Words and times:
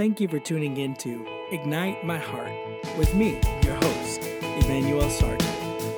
thank 0.00 0.18
you 0.18 0.26
for 0.26 0.38
tuning 0.38 0.78
in 0.78 0.94
to 0.94 1.26
Ignite 1.50 2.02
My 2.06 2.16
Heart 2.16 2.52
with 2.96 3.14
me, 3.14 3.38
your 3.62 3.74
host, 3.74 4.22
Emmanuel 4.40 5.10
Sargent. 5.10 5.42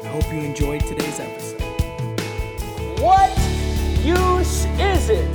I 0.02 0.09
hope 0.09 0.25
you 0.32 0.40
enjoyed 0.40 0.80
today's 0.80 1.21
episode. 1.21 1.62
What 3.00 3.30
use 4.02 4.64
is 4.80 5.09
it, 5.09 5.32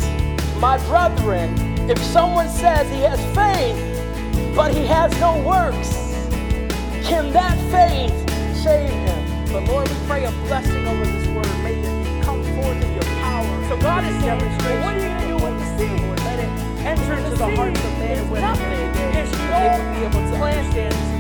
my 0.60 0.78
brethren, 0.90 1.56
if 1.90 1.98
someone 2.00 2.50
says 2.50 2.86
he 2.90 3.00
has 3.04 3.22
faith, 3.34 4.54
but 4.54 4.76
he 4.76 4.86
has 4.86 5.18
no 5.22 5.42
works? 5.48 5.88
Can 7.08 7.32
that 7.32 7.58
faith 7.72 8.12
save 8.62 8.90
him? 8.90 9.46
But 9.54 9.64
Lord, 9.64 9.88
we 9.88 9.96
pray 10.08 10.26
a 10.26 10.32
blessing 10.46 10.86
over 10.86 11.06
this 11.06 11.26
word. 11.30 11.64
May 11.64 11.76
it 11.76 12.24
come 12.26 12.44
forth 12.44 12.84
in 12.84 12.94
your 12.96 13.04
power. 13.24 13.70
So 13.70 13.80
God 13.80 14.04
is 14.04 14.22
demonstrating. 14.22 14.82
What 14.82 14.94
are 14.94 15.00
you 15.00 15.08
going 15.08 15.22
to 15.22 15.28
do 15.28 15.36
with 15.36 15.58
the 15.58 15.78
seed? 15.78 16.17
Enter 16.88 17.14
into 17.16 17.36
the 17.36 17.56
hearts 17.56 17.84
of 17.84 17.92
men 18.00 18.18
and 18.18 18.32
women 18.32 18.56
today. 18.56 18.88
They 18.96 19.68
will 19.76 19.92
be 19.94 20.06
able 20.08 20.24
to 20.32 20.38
understand 20.42 21.18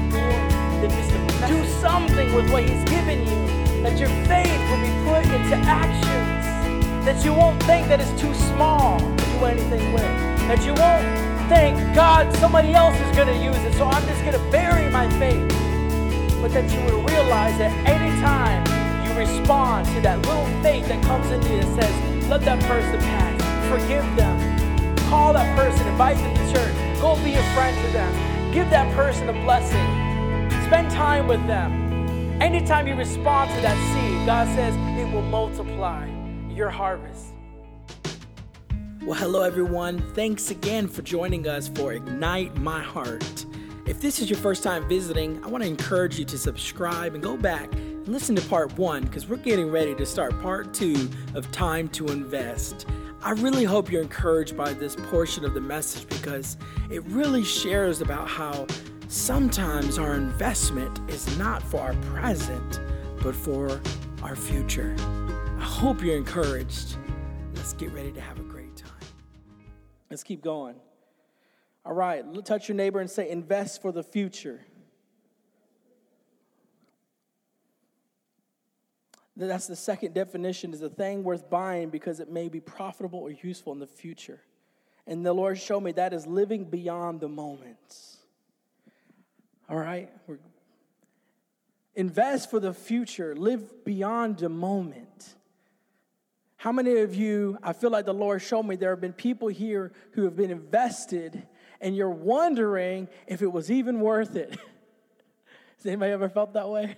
do 1.47 1.65
something 1.79 2.33
with 2.33 2.49
what 2.51 2.63
He's 2.63 2.83
given 2.85 3.19
you. 3.19 3.35
That 3.83 3.99
your 3.99 4.09
faith 4.27 4.59
will 4.71 4.81
be 4.81 4.91
put 5.03 5.23
into 5.33 5.55
actions. 5.67 7.05
That 7.05 7.23
you 7.23 7.33
won't 7.33 7.61
think 7.63 7.87
that 7.87 7.99
it's 7.99 8.19
too 8.19 8.33
small 8.33 8.99
to 8.99 9.25
do 9.25 9.45
anything 9.45 9.93
with. 9.93 10.03
That 10.47 10.65
you 10.65 10.73
won't 10.73 11.07
think, 11.49 11.95
God, 11.95 12.33
somebody 12.37 12.73
else 12.73 12.95
is 12.99 13.15
going 13.15 13.27
to 13.27 13.43
use 13.43 13.57
it, 13.63 13.73
so 13.73 13.85
I'm 13.85 14.05
just 14.07 14.21
going 14.23 14.39
to 14.39 14.51
bury 14.51 14.89
my 14.91 15.09
faith. 15.19 15.47
But 16.41 16.51
that 16.51 16.71
you 16.71 16.79
will 16.85 17.03
realize 17.03 17.57
that 17.59 17.71
any 17.85 18.11
time 18.21 18.63
you 19.05 19.17
respond 19.17 19.85
to 19.87 20.01
that 20.01 20.19
little 20.25 20.47
faith 20.63 20.87
that 20.87 21.03
comes 21.03 21.29
into 21.31 21.53
you 21.53 21.61
that 21.61 21.83
says, 21.83 22.27
let 22.29 22.41
that 22.41 22.61
person 22.63 22.99
pass, 22.99 23.35
forgive 23.69 24.03
them, 24.15 24.56
call 25.07 25.31
that 25.31 25.57
person, 25.57 25.87
invite 25.87 26.17
them 26.17 26.35
to 26.35 26.53
church, 26.53 27.01
go 27.01 27.15
be 27.23 27.33
a 27.33 27.43
friend 27.53 27.75
to 27.85 27.93
them, 27.93 28.53
give 28.53 28.69
that 28.69 28.93
person 28.93 29.29
a 29.29 29.33
blessing, 29.43 29.87
spend 30.65 30.91
time 30.91 31.27
with 31.27 31.45
them. 31.47 32.41
Anytime 32.41 32.87
you 32.87 32.95
respond 32.95 33.49
to 33.51 33.61
that 33.61 33.77
seed, 33.93 34.25
God 34.25 34.47
says 34.53 34.75
it 34.99 35.11
will 35.13 35.21
multiply 35.21 36.07
your 36.49 36.69
harvest. 36.69 37.27
Well, 39.01 39.17
hello, 39.17 39.43
everyone. 39.43 39.99
Thanks 40.13 40.51
again 40.51 40.89
for 40.89 41.01
joining 41.01 41.47
us 41.47 41.69
for 41.69 41.93
Ignite 41.93 42.57
My 42.57 42.81
Heart. 42.81 43.45
If 43.85 44.01
this 44.01 44.19
is 44.19 44.29
your 44.29 44.37
first 44.39 44.63
time 44.63 44.89
visiting, 44.89 45.41
I 45.45 45.47
want 45.47 45.63
to 45.63 45.69
encourage 45.69 46.19
you 46.19 46.25
to 46.25 46.37
subscribe 46.37 47.13
and 47.13 47.23
go 47.23 47.37
back 47.37 47.71
and 47.73 48.09
listen 48.09 48.35
to 48.35 48.41
part 48.49 48.77
one 48.77 49.03
because 49.03 49.25
we're 49.25 49.37
getting 49.37 49.71
ready 49.71 49.95
to 49.95 50.05
start 50.05 50.37
part 50.41 50.73
two 50.73 51.09
of 51.33 51.49
Time 51.53 51.87
to 51.89 52.07
Invest. 52.07 52.85
I 53.27 53.31
really 53.31 53.65
hope 53.65 53.91
you're 53.91 54.01
encouraged 54.01 54.55
by 54.55 54.71
this 54.71 54.95
portion 54.95 55.43
of 55.43 55.53
the 55.53 55.59
message 55.59 56.07
because 56.07 56.55
it 56.89 57.03
really 57.07 57.43
shares 57.43 57.99
about 57.99 58.29
how 58.29 58.65
sometimes 59.09 59.99
our 59.99 60.13
investment 60.13 60.97
is 61.09 61.37
not 61.37 61.61
for 61.61 61.81
our 61.81 61.93
present, 62.13 62.79
but 63.21 63.35
for 63.35 63.81
our 64.23 64.33
future. 64.33 64.95
I 65.59 65.61
hope 65.61 66.01
you're 66.01 66.15
encouraged. 66.15 66.95
Let's 67.53 67.73
get 67.73 67.91
ready 67.91 68.13
to 68.13 68.21
have 68.21 68.39
a 68.39 68.43
great 68.43 68.77
time. 68.77 68.91
Let's 70.09 70.23
keep 70.23 70.41
going. 70.41 70.75
All 71.83 71.91
right, 71.91 72.23
touch 72.45 72.69
your 72.69 72.77
neighbor 72.77 73.01
and 73.01 73.11
say, 73.11 73.29
invest 73.29 73.81
for 73.81 73.91
the 73.91 74.03
future. 74.03 74.61
That's 79.37 79.67
the 79.67 79.75
second 79.75 80.15
definition 80.15 80.73
is 80.73 80.81
a 80.81 80.89
thing 80.89 81.23
worth 81.23 81.49
buying 81.49 81.89
because 81.89 82.19
it 82.19 82.29
may 82.29 82.49
be 82.49 82.59
profitable 82.59 83.19
or 83.19 83.31
useful 83.31 83.71
in 83.71 83.79
the 83.79 83.87
future. 83.87 84.41
And 85.05 85.23
the 85.25 85.33
Lord 85.33 85.59
showed 85.59 85.81
me 85.81 85.91
that 85.93 86.11
is 86.11 86.25
living 86.25 86.65
beyond 86.65 87.21
the 87.21 87.29
moments. 87.29 88.17
All 89.69 89.77
right? 89.77 90.09
We're, 90.25 90.39
invest 91.95 92.49
for 92.49 92.59
the 92.59 92.73
future, 92.73 93.35
live 93.35 93.85
beyond 93.85 94.39
the 94.39 94.49
moment. 94.49 95.35
How 96.57 96.71
many 96.71 96.97
of 97.01 97.13
you, 97.13 97.59
I 97.61 97.73
feel 97.73 97.91
like 97.91 98.05
the 98.05 98.13
Lord 98.13 98.41
showed 98.41 98.63
me 98.63 98.75
there 98.75 98.89
have 98.89 99.01
been 99.01 99.13
people 99.13 99.49
here 99.49 99.91
who 100.13 100.23
have 100.23 100.35
been 100.35 100.49
invested 100.49 101.43
and 101.79 101.95
you're 101.95 102.09
wondering 102.09 103.07
if 103.27 103.43
it 103.43 103.51
was 103.51 103.69
even 103.69 103.99
worth 103.99 104.35
it. 104.35 104.49
Has 105.77 105.85
anybody 105.85 106.11
ever 106.11 106.27
felt 106.27 106.53
that 106.53 106.67
way? 106.69 106.97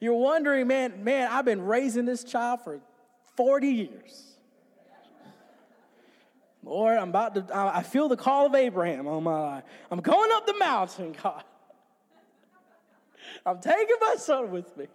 You're 0.00 0.14
wondering, 0.14 0.66
man, 0.66 1.02
man, 1.02 1.28
I've 1.30 1.44
been 1.44 1.62
raising 1.62 2.04
this 2.04 2.24
child 2.24 2.60
for 2.62 2.80
40 3.36 3.68
years. 3.68 4.24
Lord, 6.62 6.98
I'm 6.98 7.08
about 7.08 7.34
to, 7.34 7.56
I 7.56 7.82
feel 7.82 8.08
the 8.08 8.16
call 8.16 8.46
of 8.46 8.54
Abraham 8.54 9.06
on 9.06 9.22
my 9.22 9.40
life. 9.40 9.64
I'm 9.90 10.00
going 10.00 10.30
up 10.32 10.46
the 10.46 10.58
mountain, 10.58 11.14
God. 11.22 11.42
I'm 13.46 13.60
taking 13.60 13.96
my 14.00 14.16
son 14.16 14.50
with 14.50 14.76
me. 14.76 14.86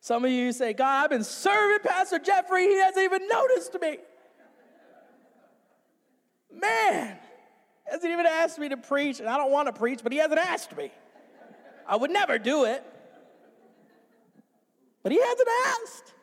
Some 0.00 0.24
of 0.24 0.30
you 0.30 0.52
say, 0.52 0.72
God, 0.72 1.04
I've 1.04 1.10
been 1.10 1.24
serving 1.24 1.78
Pastor 1.86 2.18
Jeffrey. 2.18 2.64
He 2.64 2.78
hasn't 2.78 3.04
even 3.04 3.28
noticed 3.28 3.76
me. 3.80 3.98
Man, 6.52 7.16
hasn't 7.84 8.12
even 8.12 8.26
asked 8.26 8.58
me 8.58 8.68
to 8.70 8.76
preach, 8.76 9.20
and 9.20 9.28
I 9.28 9.36
don't 9.36 9.52
want 9.52 9.66
to 9.66 9.72
preach, 9.72 10.00
but 10.02 10.12
he 10.12 10.18
hasn't 10.18 10.40
asked 10.40 10.76
me. 10.76 10.90
I 11.90 11.96
would 11.96 12.12
never 12.12 12.38
do 12.38 12.64
it. 12.64 12.84
But 15.02 15.10
he 15.10 15.20
hasn't 15.20 15.48
asked. 15.66 16.14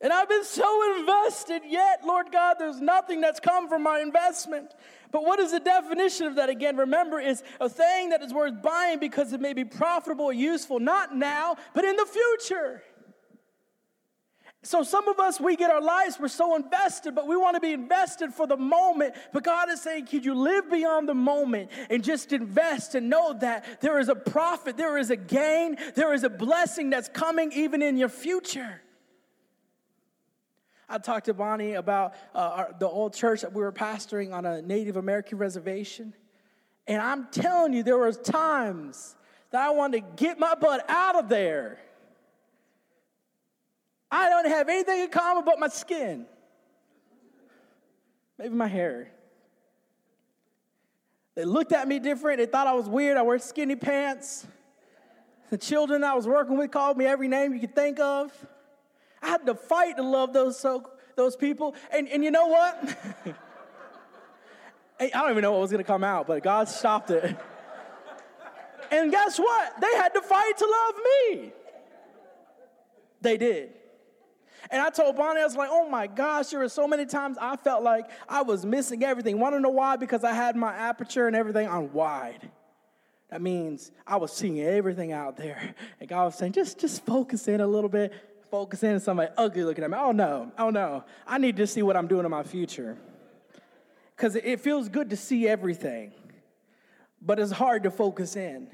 And 0.00 0.12
I've 0.12 0.28
been 0.28 0.44
so 0.44 0.98
invested, 0.98 1.62
yet, 1.66 2.00
Lord 2.04 2.32
God, 2.32 2.56
there's 2.58 2.80
nothing 2.80 3.20
that's 3.20 3.38
come 3.38 3.68
from 3.68 3.84
my 3.84 4.00
investment. 4.00 4.74
But 5.12 5.24
what 5.24 5.38
is 5.38 5.52
the 5.52 5.60
definition 5.60 6.26
of 6.26 6.34
that 6.34 6.48
again? 6.48 6.76
Remember, 6.76 7.20
is 7.20 7.44
a 7.60 7.68
thing 7.68 8.10
that 8.10 8.22
is 8.22 8.34
worth 8.34 8.60
buying 8.60 8.98
because 8.98 9.32
it 9.32 9.40
may 9.40 9.52
be 9.52 9.64
profitable 9.64 10.24
or 10.24 10.32
useful, 10.32 10.80
not 10.80 11.16
now, 11.16 11.56
but 11.72 11.84
in 11.84 11.94
the 11.94 12.04
future. 12.04 12.82
So, 14.64 14.82
some 14.82 15.08
of 15.08 15.20
us, 15.20 15.38
we 15.38 15.56
get 15.56 15.70
our 15.70 15.82
lives, 15.82 16.18
we're 16.18 16.28
so 16.28 16.56
invested, 16.56 17.14
but 17.14 17.26
we 17.26 17.36
want 17.36 17.54
to 17.54 17.60
be 17.60 17.74
invested 17.74 18.32
for 18.32 18.46
the 18.46 18.56
moment. 18.56 19.14
But 19.30 19.44
God 19.44 19.68
is 19.68 19.82
saying, 19.82 20.06
Could 20.06 20.24
you 20.24 20.34
live 20.34 20.70
beyond 20.70 21.06
the 21.06 21.14
moment 21.14 21.70
and 21.90 22.02
just 22.02 22.32
invest 22.32 22.94
and 22.94 23.10
know 23.10 23.34
that 23.34 23.82
there 23.82 23.98
is 23.98 24.08
a 24.08 24.14
profit, 24.14 24.78
there 24.78 24.96
is 24.96 25.10
a 25.10 25.16
gain, 25.16 25.76
there 25.94 26.14
is 26.14 26.24
a 26.24 26.30
blessing 26.30 26.88
that's 26.88 27.10
coming 27.10 27.52
even 27.52 27.82
in 27.82 27.98
your 27.98 28.08
future? 28.08 28.80
I 30.88 30.96
talked 30.96 31.26
to 31.26 31.34
Bonnie 31.34 31.74
about 31.74 32.14
uh, 32.34 32.38
our, 32.38 32.74
the 32.78 32.88
old 32.88 33.12
church 33.12 33.42
that 33.42 33.52
we 33.52 33.60
were 33.60 33.72
pastoring 33.72 34.32
on 34.32 34.46
a 34.46 34.62
Native 34.62 34.96
American 34.96 35.36
reservation. 35.36 36.14
And 36.86 37.02
I'm 37.02 37.28
telling 37.30 37.74
you, 37.74 37.82
there 37.82 37.98
was 37.98 38.16
times 38.16 39.14
that 39.50 39.62
I 39.62 39.70
wanted 39.70 40.00
to 40.00 40.24
get 40.24 40.38
my 40.38 40.54
butt 40.54 40.88
out 40.88 41.16
of 41.16 41.28
there. 41.28 41.78
I 44.16 44.28
don't 44.28 44.46
have 44.46 44.68
anything 44.68 45.00
in 45.00 45.08
common 45.08 45.44
but 45.44 45.58
my 45.58 45.66
skin. 45.66 46.26
Maybe 48.38 48.54
my 48.54 48.68
hair. 48.68 49.10
They 51.34 51.44
looked 51.44 51.72
at 51.72 51.88
me 51.88 51.98
different. 51.98 52.38
They 52.38 52.46
thought 52.46 52.68
I 52.68 52.74
was 52.74 52.88
weird. 52.88 53.16
I 53.16 53.22
wear 53.22 53.40
skinny 53.40 53.74
pants. 53.74 54.46
The 55.50 55.58
children 55.58 56.04
I 56.04 56.14
was 56.14 56.28
working 56.28 56.56
with 56.56 56.70
called 56.70 56.96
me 56.96 57.06
every 57.06 57.26
name 57.26 57.54
you 57.54 57.58
could 57.58 57.74
think 57.74 57.98
of. 57.98 58.30
I 59.20 59.30
had 59.30 59.44
to 59.46 59.54
fight 59.56 59.96
to 59.96 60.04
love 60.04 60.32
those, 60.32 60.60
so, 60.60 60.88
those 61.16 61.34
people. 61.34 61.74
And, 61.92 62.08
and 62.08 62.22
you 62.22 62.30
know 62.30 62.46
what? 62.46 62.96
I 65.00 65.08
don't 65.08 65.30
even 65.30 65.42
know 65.42 65.50
what 65.50 65.62
was 65.62 65.72
going 65.72 65.82
to 65.82 65.86
come 65.86 66.04
out, 66.04 66.28
but 66.28 66.44
God 66.44 66.68
stopped 66.68 67.10
it. 67.10 67.36
And 68.92 69.10
guess 69.10 69.40
what? 69.40 69.80
They 69.80 69.92
had 69.96 70.10
to 70.10 70.22
fight 70.22 70.56
to 70.56 70.66
love 70.66 70.94
me. 71.04 71.52
They 73.20 73.36
did. 73.36 73.72
And 74.70 74.80
I 74.80 74.90
told 74.90 75.16
Bonnie, 75.16 75.40
I 75.40 75.44
was 75.44 75.56
like, 75.56 75.68
oh 75.70 75.88
my 75.88 76.06
gosh, 76.06 76.48
there 76.48 76.60
were 76.60 76.68
so 76.68 76.86
many 76.86 77.06
times 77.06 77.36
I 77.40 77.56
felt 77.56 77.82
like 77.82 78.10
I 78.28 78.42
was 78.42 78.64
missing 78.64 79.02
everything. 79.04 79.38
Want 79.38 79.54
to 79.54 79.60
know 79.60 79.70
why? 79.70 79.96
Because 79.96 80.24
I 80.24 80.32
had 80.32 80.56
my 80.56 80.72
aperture 80.72 81.26
and 81.26 81.36
everything 81.36 81.68
on 81.68 81.92
wide. 81.92 82.50
That 83.30 83.42
means 83.42 83.90
I 84.06 84.16
was 84.16 84.32
seeing 84.32 84.60
everything 84.60 85.12
out 85.12 85.36
there. 85.36 85.74
And 86.00 86.08
God 86.08 86.26
was 86.26 86.34
saying, 86.36 86.52
just, 86.52 86.78
just 86.78 87.04
focus 87.04 87.48
in 87.48 87.60
a 87.60 87.66
little 87.66 87.90
bit. 87.90 88.12
Focus 88.50 88.82
in 88.84 88.94
on 88.94 89.00
somebody 89.00 89.32
ugly 89.36 89.64
looking 89.64 89.82
at 89.82 89.90
me. 89.90 89.96
Oh 89.98 90.12
no, 90.12 90.52
oh 90.58 90.70
no. 90.70 91.04
I 91.26 91.38
need 91.38 91.56
to 91.56 91.66
see 91.66 91.82
what 91.82 91.96
I'm 91.96 92.06
doing 92.06 92.24
in 92.24 92.30
my 92.30 92.44
future. 92.44 92.96
Because 94.16 94.36
it 94.36 94.60
feels 94.60 94.88
good 94.88 95.10
to 95.10 95.16
see 95.16 95.48
everything, 95.48 96.12
but 97.20 97.40
it's 97.40 97.50
hard 97.50 97.82
to 97.82 97.90
focus 97.90 98.36
in. 98.36 98.68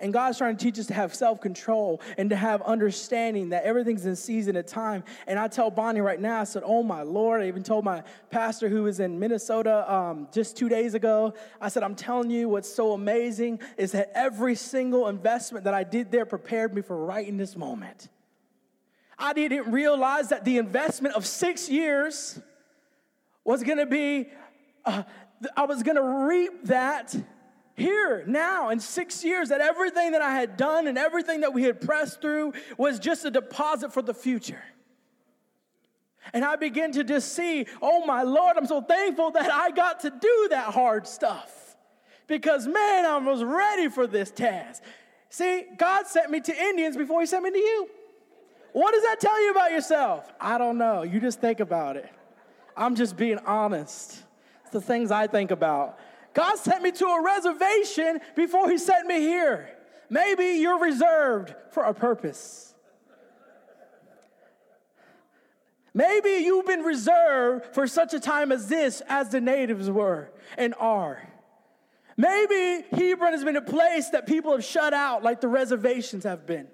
And 0.00 0.12
God's 0.12 0.38
trying 0.38 0.56
to 0.56 0.64
teach 0.64 0.78
us 0.78 0.86
to 0.86 0.94
have 0.94 1.14
self 1.14 1.40
control 1.40 2.00
and 2.18 2.30
to 2.30 2.36
have 2.36 2.62
understanding 2.62 3.50
that 3.50 3.64
everything's 3.64 4.06
in 4.06 4.16
season 4.16 4.56
and 4.56 4.66
time. 4.66 5.04
And 5.26 5.38
I 5.38 5.48
tell 5.48 5.70
Bonnie 5.70 6.00
right 6.00 6.20
now, 6.20 6.40
I 6.40 6.44
said, 6.44 6.62
Oh 6.64 6.82
my 6.82 7.02
Lord. 7.02 7.42
I 7.42 7.48
even 7.48 7.62
told 7.62 7.84
my 7.84 8.02
pastor 8.30 8.68
who 8.68 8.84
was 8.84 9.00
in 9.00 9.18
Minnesota 9.18 9.92
um, 9.92 10.28
just 10.32 10.56
two 10.56 10.68
days 10.68 10.94
ago, 10.94 11.34
I 11.60 11.68
said, 11.68 11.82
I'm 11.82 11.94
telling 11.94 12.30
you 12.30 12.48
what's 12.48 12.72
so 12.72 12.92
amazing 12.92 13.60
is 13.76 13.92
that 13.92 14.10
every 14.14 14.54
single 14.54 15.08
investment 15.08 15.64
that 15.64 15.74
I 15.74 15.84
did 15.84 16.10
there 16.10 16.26
prepared 16.26 16.74
me 16.74 16.82
for 16.82 16.96
right 16.96 17.26
in 17.26 17.36
this 17.36 17.56
moment. 17.56 18.08
I 19.18 19.32
didn't 19.32 19.70
realize 19.70 20.30
that 20.30 20.44
the 20.44 20.58
investment 20.58 21.14
of 21.14 21.26
six 21.26 21.68
years 21.68 22.40
was 23.44 23.62
going 23.62 23.78
to 23.78 23.86
be 23.86 24.30
uh, 24.84 25.04
I 25.56 25.64
was 25.64 25.82
going 25.82 25.96
to 25.96 26.26
reap 26.26 26.64
that 26.64 27.14
here, 27.74 28.24
now, 28.26 28.68
in 28.68 28.80
six 28.80 29.24
years, 29.24 29.48
that 29.48 29.60
everything 29.60 30.12
that 30.12 30.22
I 30.22 30.34
had 30.34 30.56
done 30.56 30.86
and 30.86 30.98
everything 30.98 31.40
that 31.40 31.54
we 31.54 31.62
had 31.62 31.80
pressed 31.80 32.20
through 32.20 32.52
was 32.76 32.98
just 32.98 33.24
a 33.24 33.30
deposit 33.30 33.92
for 33.92 34.02
the 34.02 34.12
future. 34.12 34.62
And 36.32 36.44
I 36.44 36.56
begin 36.56 36.92
to 36.92 37.04
just 37.04 37.34
see, 37.34 37.66
oh 37.80 38.04
my 38.04 38.22
Lord, 38.22 38.56
I'm 38.56 38.66
so 38.66 38.80
thankful 38.80 39.30
that 39.32 39.50
I 39.50 39.70
got 39.70 40.00
to 40.00 40.10
do 40.10 40.48
that 40.50 40.72
hard 40.72 41.06
stuff. 41.06 41.76
Because 42.26 42.66
man, 42.66 43.04
I 43.04 43.18
was 43.18 43.42
ready 43.42 43.88
for 43.88 44.06
this 44.06 44.30
task. 44.30 44.82
See, 45.30 45.64
God 45.76 46.06
sent 46.06 46.30
me 46.30 46.40
to 46.40 46.56
Indians 46.56 46.96
before 46.96 47.20
He 47.20 47.26
sent 47.26 47.42
me 47.42 47.50
to 47.50 47.58
you. 47.58 47.88
What 48.72 48.92
does 48.92 49.02
that 49.02 49.20
tell 49.20 49.42
you 49.42 49.50
about 49.50 49.72
yourself? 49.72 50.30
I 50.40 50.58
don't 50.58 50.78
know. 50.78 51.02
You 51.02 51.20
just 51.20 51.40
think 51.40 51.60
about 51.60 51.96
it. 51.96 52.08
I'm 52.76 52.94
just 52.94 53.16
being 53.16 53.38
honest. 53.38 54.22
It's 54.62 54.70
the 54.70 54.80
things 54.80 55.10
I 55.10 55.26
think 55.26 55.50
about. 55.50 55.98
God 56.34 56.56
sent 56.56 56.82
me 56.82 56.92
to 56.92 57.06
a 57.06 57.22
reservation 57.22 58.20
before 58.34 58.70
He 58.70 58.78
sent 58.78 59.06
me 59.06 59.20
here. 59.20 59.68
Maybe 60.08 60.58
you're 60.60 60.78
reserved 60.78 61.54
for 61.70 61.84
a 61.84 61.94
purpose. 61.94 62.74
Maybe 65.94 66.44
you've 66.44 66.66
been 66.66 66.82
reserved 66.82 67.74
for 67.74 67.86
such 67.86 68.14
a 68.14 68.20
time 68.20 68.50
as 68.50 68.68
this, 68.68 69.02
as 69.08 69.28
the 69.28 69.40
natives 69.40 69.90
were 69.90 70.30
and 70.56 70.74
are. 70.78 71.28
Maybe 72.16 72.84
Hebron 72.90 73.32
has 73.32 73.44
been 73.44 73.56
a 73.56 73.62
place 73.62 74.10
that 74.10 74.26
people 74.26 74.52
have 74.52 74.64
shut 74.64 74.94
out, 74.94 75.22
like 75.22 75.40
the 75.40 75.48
reservations 75.48 76.24
have 76.24 76.46
been. 76.46 76.68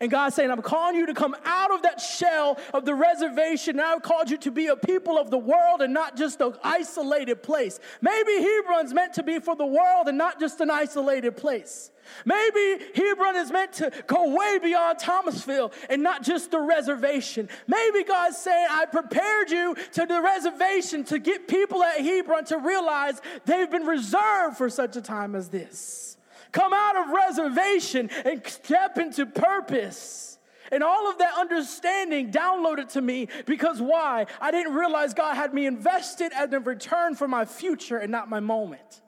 And 0.00 0.10
God's 0.10 0.36
saying, 0.36 0.50
I'm 0.50 0.62
calling 0.62 0.96
you 0.96 1.06
to 1.06 1.14
come 1.14 1.34
out 1.44 1.70
of 1.72 1.82
that 1.82 2.00
shell 2.00 2.58
of 2.74 2.84
the 2.84 2.94
reservation. 2.94 3.76
Now 3.76 3.94
I've 3.94 4.02
called 4.02 4.30
you 4.30 4.36
to 4.38 4.50
be 4.50 4.66
a 4.66 4.76
people 4.76 5.18
of 5.18 5.30
the 5.30 5.38
world 5.38 5.80
and 5.80 5.94
not 5.94 6.16
just 6.16 6.40
an 6.40 6.54
isolated 6.62 7.42
place. 7.42 7.80
Maybe 8.02 8.32
Hebron's 8.32 8.92
meant 8.92 9.14
to 9.14 9.22
be 9.22 9.38
for 9.38 9.56
the 9.56 9.66
world 9.66 10.08
and 10.08 10.18
not 10.18 10.38
just 10.38 10.60
an 10.60 10.70
isolated 10.70 11.36
place. 11.36 11.90
Maybe 12.24 12.84
Hebron 12.94 13.36
is 13.36 13.50
meant 13.50 13.72
to 13.74 13.90
go 14.06 14.34
way 14.36 14.58
beyond 14.58 14.98
Thomasville 14.98 15.72
and 15.90 16.02
not 16.02 16.22
just 16.22 16.50
the 16.50 16.60
reservation. 16.60 17.48
Maybe 17.66 18.04
God's 18.04 18.36
saying, 18.36 18.68
I 18.70 18.84
prepared 18.86 19.50
you 19.50 19.74
to 19.94 20.06
the 20.06 20.20
reservation 20.20 21.04
to 21.04 21.18
get 21.18 21.48
people 21.48 21.82
at 21.82 22.00
Hebron 22.00 22.44
to 22.46 22.58
realize 22.58 23.20
they've 23.44 23.70
been 23.70 23.86
reserved 23.86 24.56
for 24.56 24.68
such 24.68 24.96
a 24.96 25.00
time 25.00 25.34
as 25.34 25.48
this. 25.48 26.15
Come 26.56 26.72
out 26.72 26.96
of 26.96 27.10
reservation 27.10 28.08
and 28.24 28.40
step 28.46 28.96
into 28.96 29.26
purpose. 29.26 30.38
And 30.72 30.82
all 30.82 31.10
of 31.10 31.18
that 31.18 31.34
understanding 31.36 32.32
downloaded 32.32 32.92
to 32.92 33.02
me 33.02 33.28
because 33.44 33.78
why? 33.78 34.24
I 34.40 34.52
didn't 34.52 34.72
realize 34.72 35.12
God 35.12 35.34
had 35.34 35.52
me 35.52 35.66
invested 35.66 36.32
as 36.34 36.50
a 36.54 36.60
return 36.60 37.14
for 37.14 37.28
my 37.28 37.44
future 37.44 37.98
and 37.98 38.10
not 38.10 38.30
my 38.30 38.40
moment. 38.40 39.02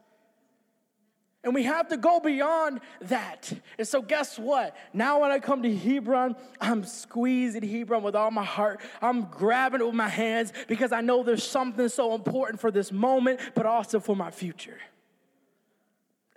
And 1.42 1.54
we 1.54 1.62
have 1.62 1.88
to 1.88 1.96
go 1.96 2.20
beyond 2.20 2.80
that. 3.00 3.50
And 3.78 3.88
so, 3.88 4.02
guess 4.02 4.38
what? 4.38 4.76
Now, 4.92 5.22
when 5.22 5.30
I 5.30 5.38
come 5.38 5.62
to 5.62 5.74
Hebron, 5.74 6.36
I'm 6.60 6.84
squeezing 6.84 7.66
Hebron 7.66 8.02
with 8.02 8.14
all 8.14 8.30
my 8.30 8.44
heart. 8.44 8.82
I'm 9.00 9.22
grabbing 9.22 9.80
it 9.80 9.86
with 9.86 9.94
my 9.94 10.08
hands 10.08 10.52
because 10.66 10.92
I 10.92 11.00
know 11.00 11.22
there's 11.22 11.44
something 11.44 11.88
so 11.88 12.14
important 12.14 12.60
for 12.60 12.70
this 12.70 12.92
moment, 12.92 13.40
but 13.54 13.64
also 13.64 14.00
for 14.00 14.14
my 14.14 14.30
future. 14.30 14.76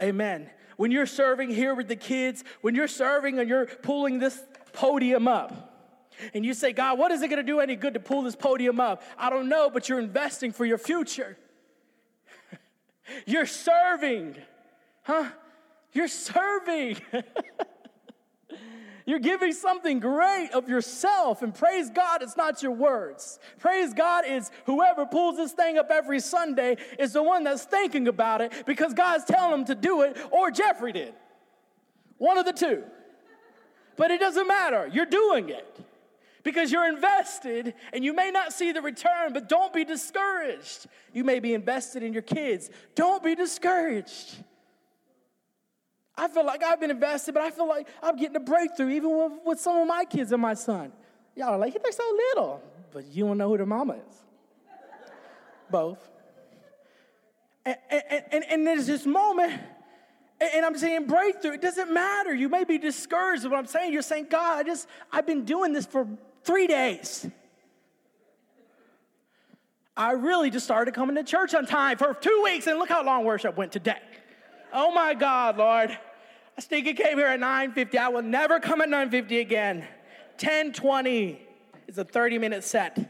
Amen 0.02 0.50
when 0.82 0.90
you're 0.90 1.06
serving 1.06 1.52
here 1.52 1.76
with 1.76 1.88
the 1.88 1.96
kids, 1.96 2.44
when 2.62 2.74
you're 2.74 2.88
serving 2.88 3.38
and 3.38 3.48
you're 3.48 3.68
pulling 3.68 4.18
this 4.18 4.42
podium 4.74 5.28
up, 5.28 5.78
and 6.34 6.44
you 6.44 6.56
say, 6.56 6.74
God, 6.74 6.98
what 6.98 7.12
is 7.12 7.22
it 7.22 7.28
gonna 7.28 7.44
do 7.44 7.60
any 7.60 7.76
good 7.76 7.94
to 7.94 8.00
pull 8.00 8.24
this 8.24 8.36
podium 8.36 8.80
up? 8.80 9.04
I 9.16 9.30
don't 9.30 9.48
know, 9.48 9.70
but 9.70 9.88
you're 9.88 10.00
investing 10.00 10.52
for 10.52 10.66
your 10.66 10.80
future. 10.80 11.38
you're 13.28 13.46
serving, 13.46 14.38
huh? 15.04 15.30
You're 15.94 16.08
serving. 16.08 16.98
You're 19.06 19.20
giving 19.20 19.54
something 19.54 20.00
great 20.00 20.52
of 20.54 20.70
yourself. 20.70 21.42
And 21.42 21.54
praise 21.54 21.90
God, 21.90 22.22
it's 22.22 22.38
not 22.38 22.62
your 22.62 22.72
words. 22.72 23.40
Praise 23.60 23.94
God 23.94 24.26
is 24.28 24.52
whoever 24.66 25.06
pulls 25.06 25.38
this 25.38 25.52
thing 25.52 25.78
up 25.78 25.90
every 25.92 26.20
Sunday 26.20 26.78
is 27.00 27.14
the 27.14 27.24
one 27.24 27.44
that's 27.44 27.66
thinking 27.66 28.08
about 28.08 28.42
it 28.42 28.66
because 28.66 28.94
God's 28.94 29.26
telling 29.26 29.52
them 29.52 29.66
to 29.66 29.76
do 29.76 30.02
it, 30.02 30.18
or 30.32 30.52
Jeffrey 30.52 30.92
did. 30.92 31.14
One 32.18 32.38
of 32.38 32.46
the 32.46 32.54
two. 32.54 32.84
But 33.98 34.12
it 34.12 34.20
doesn't 34.20 34.48
matter. 34.48 34.90
You're 34.92 35.06
doing 35.06 35.50
it 35.50 35.80
because 36.44 36.72
you're 36.72 36.88
invested 36.88 37.74
and 37.94 38.04
you 38.04 38.14
may 38.14 38.32
not 38.32 38.54
see 38.54 38.72
the 38.72 38.82
return, 38.82 39.34
but 39.34 39.50
don't 39.50 39.74
be 39.74 39.84
discouraged. 39.84 40.88
You 41.14 41.24
may 41.24 41.40
be 41.40 41.54
invested 41.54 42.04
in 42.04 42.14
your 42.14 42.22
kids. 42.22 42.70
Don't 42.96 43.24
be 43.24 43.36
discouraged. 43.36 44.44
I 46.18 46.28
feel 46.28 46.46
like 46.46 46.64
I've 46.64 46.80
been 46.80 46.92
invested, 46.92 47.34
but 47.34 47.44
I 47.44 47.52
feel 47.52 47.68
like 47.68 47.88
I'm 48.04 48.16
getting 48.16 48.36
a 48.36 48.42
breakthrough 48.42 48.90
even 48.90 49.18
with, 49.18 49.32
with 49.46 49.60
some 49.60 49.78
of 49.78 49.88
my 49.88 50.06
kids 50.06 50.32
and 50.32 50.42
my 50.42 50.54
son. 50.54 50.92
Y'all 51.36 51.50
are 51.50 51.58
like, 51.58 51.74
they're 51.82 51.92
so 51.92 52.04
little, 52.30 52.62
but 52.92 53.06
you 53.08 53.26
don't 53.26 53.38
know 53.38 53.50
who 53.50 53.58
the 53.58 53.66
mama 53.66 53.94
is. 53.94 54.24
Both. 55.70 56.10
And, 57.66 57.78
and, 57.90 58.24
and, 58.32 58.44
and 58.44 58.68
there's 58.68 58.88
this 58.88 59.06
moment, 59.06 59.54
and 60.42 60.66
I'm 60.66 60.78
saying 60.78 61.08
breakthrough. 61.08 61.54
It 61.54 61.62
doesn't 61.62 61.94
matter. 61.94 62.34
You 62.34 62.50
may 62.50 62.66
be 62.66 62.78
discouraged 62.78 63.44
with 63.44 63.52
what 63.52 63.60
I'm 63.60 63.68
saying. 63.68 63.94
You're 63.94 64.02
saying, 64.02 64.28
God, 64.30 64.60
I 64.60 64.64
just, 64.64 64.88
I've 65.12 65.26
been 65.26 65.46
doing 65.46 65.72
this 65.72 65.86
for 65.86 66.08
three 66.44 66.68
days. 66.68 67.28
I 69.96 70.12
really 70.12 70.50
just 70.50 70.66
started 70.66 70.94
coming 70.94 71.16
to 71.16 71.24
church 71.24 71.54
on 71.54 71.66
time 71.66 71.98
for 71.98 72.14
two 72.14 72.42
weeks, 72.44 72.68
and 72.68 72.80
look 72.80 72.90
how 72.90 73.04
long 73.04 73.24
worship 73.24 73.56
went 73.56 73.72
today. 73.72 74.00
Oh 74.74 74.92
my 74.92 75.14
God, 75.14 75.58
Lord. 75.58 75.98
I 76.58 76.62
think 76.62 76.88
it 76.88 76.98
came 76.98 77.18
here 77.18 77.28
at 77.28 77.40
9.50. 77.40 77.98
I 77.98 78.10
will 78.10 78.22
never 78.22 78.60
come 78.60 78.82
at 78.82 78.90
9.50 78.90 79.42
again. 79.42 79.88
10.20 80.38 81.38
is 81.88 81.98
a 81.98 82.06
30-minute 82.06 82.64
set. 82.64 83.10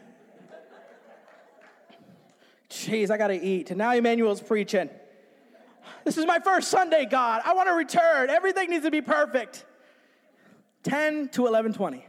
Jeez, 2.69 3.11
I 3.11 3.17
gotta 3.17 3.43
eat. 3.45 3.69
And 3.69 3.77
now 3.77 3.93
Emmanuel's 3.93 4.41
preaching. 4.41 4.89
This 6.05 6.17
is 6.17 6.25
my 6.25 6.39
first 6.39 6.69
Sunday, 6.69 7.05
God. 7.05 7.41
I 7.45 7.53
want 7.53 7.67
to 7.67 7.73
return. 7.73 8.29
Everything 8.29 8.69
needs 8.69 8.85
to 8.85 8.91
be 8.91 9.01
perfect. 9.01 9.65
10 10.83 11.29
to 11.29 11.43
11:20. 11.43 12.03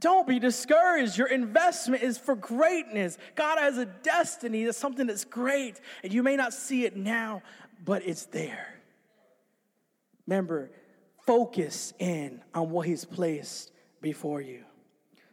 Don't 0.00 0.26
be 0.26 0.38
discouraged. 0.38 1.18
Your 1.18 1.28
investment 1.28 2.02
is 2.02 2.16
for 2.16 2.34
greatness. 2.34 3.18
God 3.34 3.58
has 3.58 3.76
a 3.76 3.84
destiny, 3.84 4.64
that's 4.64 4.78
something 4.78 5.06
that's 5.06 5.24
great, 5.24 5.78
and 6.02 6.12
you 6.12 6.22
may 6.22 6.36
not 6.36 6.54
see 6.54 6.84
it 6.84 6.96
now, 6.96 7.42
but 7.84 8.06
it's 8.06 8.24
there. 8.26 8.74
Remember, 10.26 10.70
focus 11.26 11.92
in 11.98 12.40
on 12.54 12.70
what 12.70 12.86
He's 12.86 13.04
placed 13.04 13.72
before 14.00 14.40
you. 14.40 14.64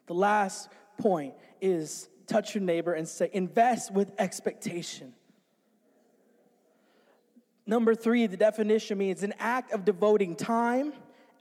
The 0.08 0.14
last 0.14 0.70
point 0.98 1.34
is 1.62 2.10
touch 2.28 2.54
your 2.54 2.64
neighbor 2.64 2.94
and 2.94 3.08
say, 3.08 3.30
invest 3.32 3.94
with 3.94 4.12
expectation. 4.20 5.14
Number 7.66 7.96
three, 7.96 8.28
the 8.28 8.38
definition 8.38 8.98
means 8.98 9.24
an 9.24 9.34
act 9.40 9.72
of 9.72 9.86
devoting 9.86 10.36
time, 10.36 10.94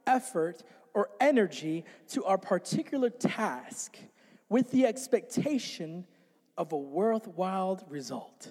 effort, 0.07 0.63
or 0.97 1.11
energy 1.21 1.85
to 2.09 2.25
our 2.25 2.39
particular 2.39 3.11
task 3.11 3.99
with 4.49 4.71
the 4.71 4.87
expectation 4.87 6.07
of 6.57 6.73
a 6.73 6.77
worthwhile 6.77 7.79
result. 7.91 8.51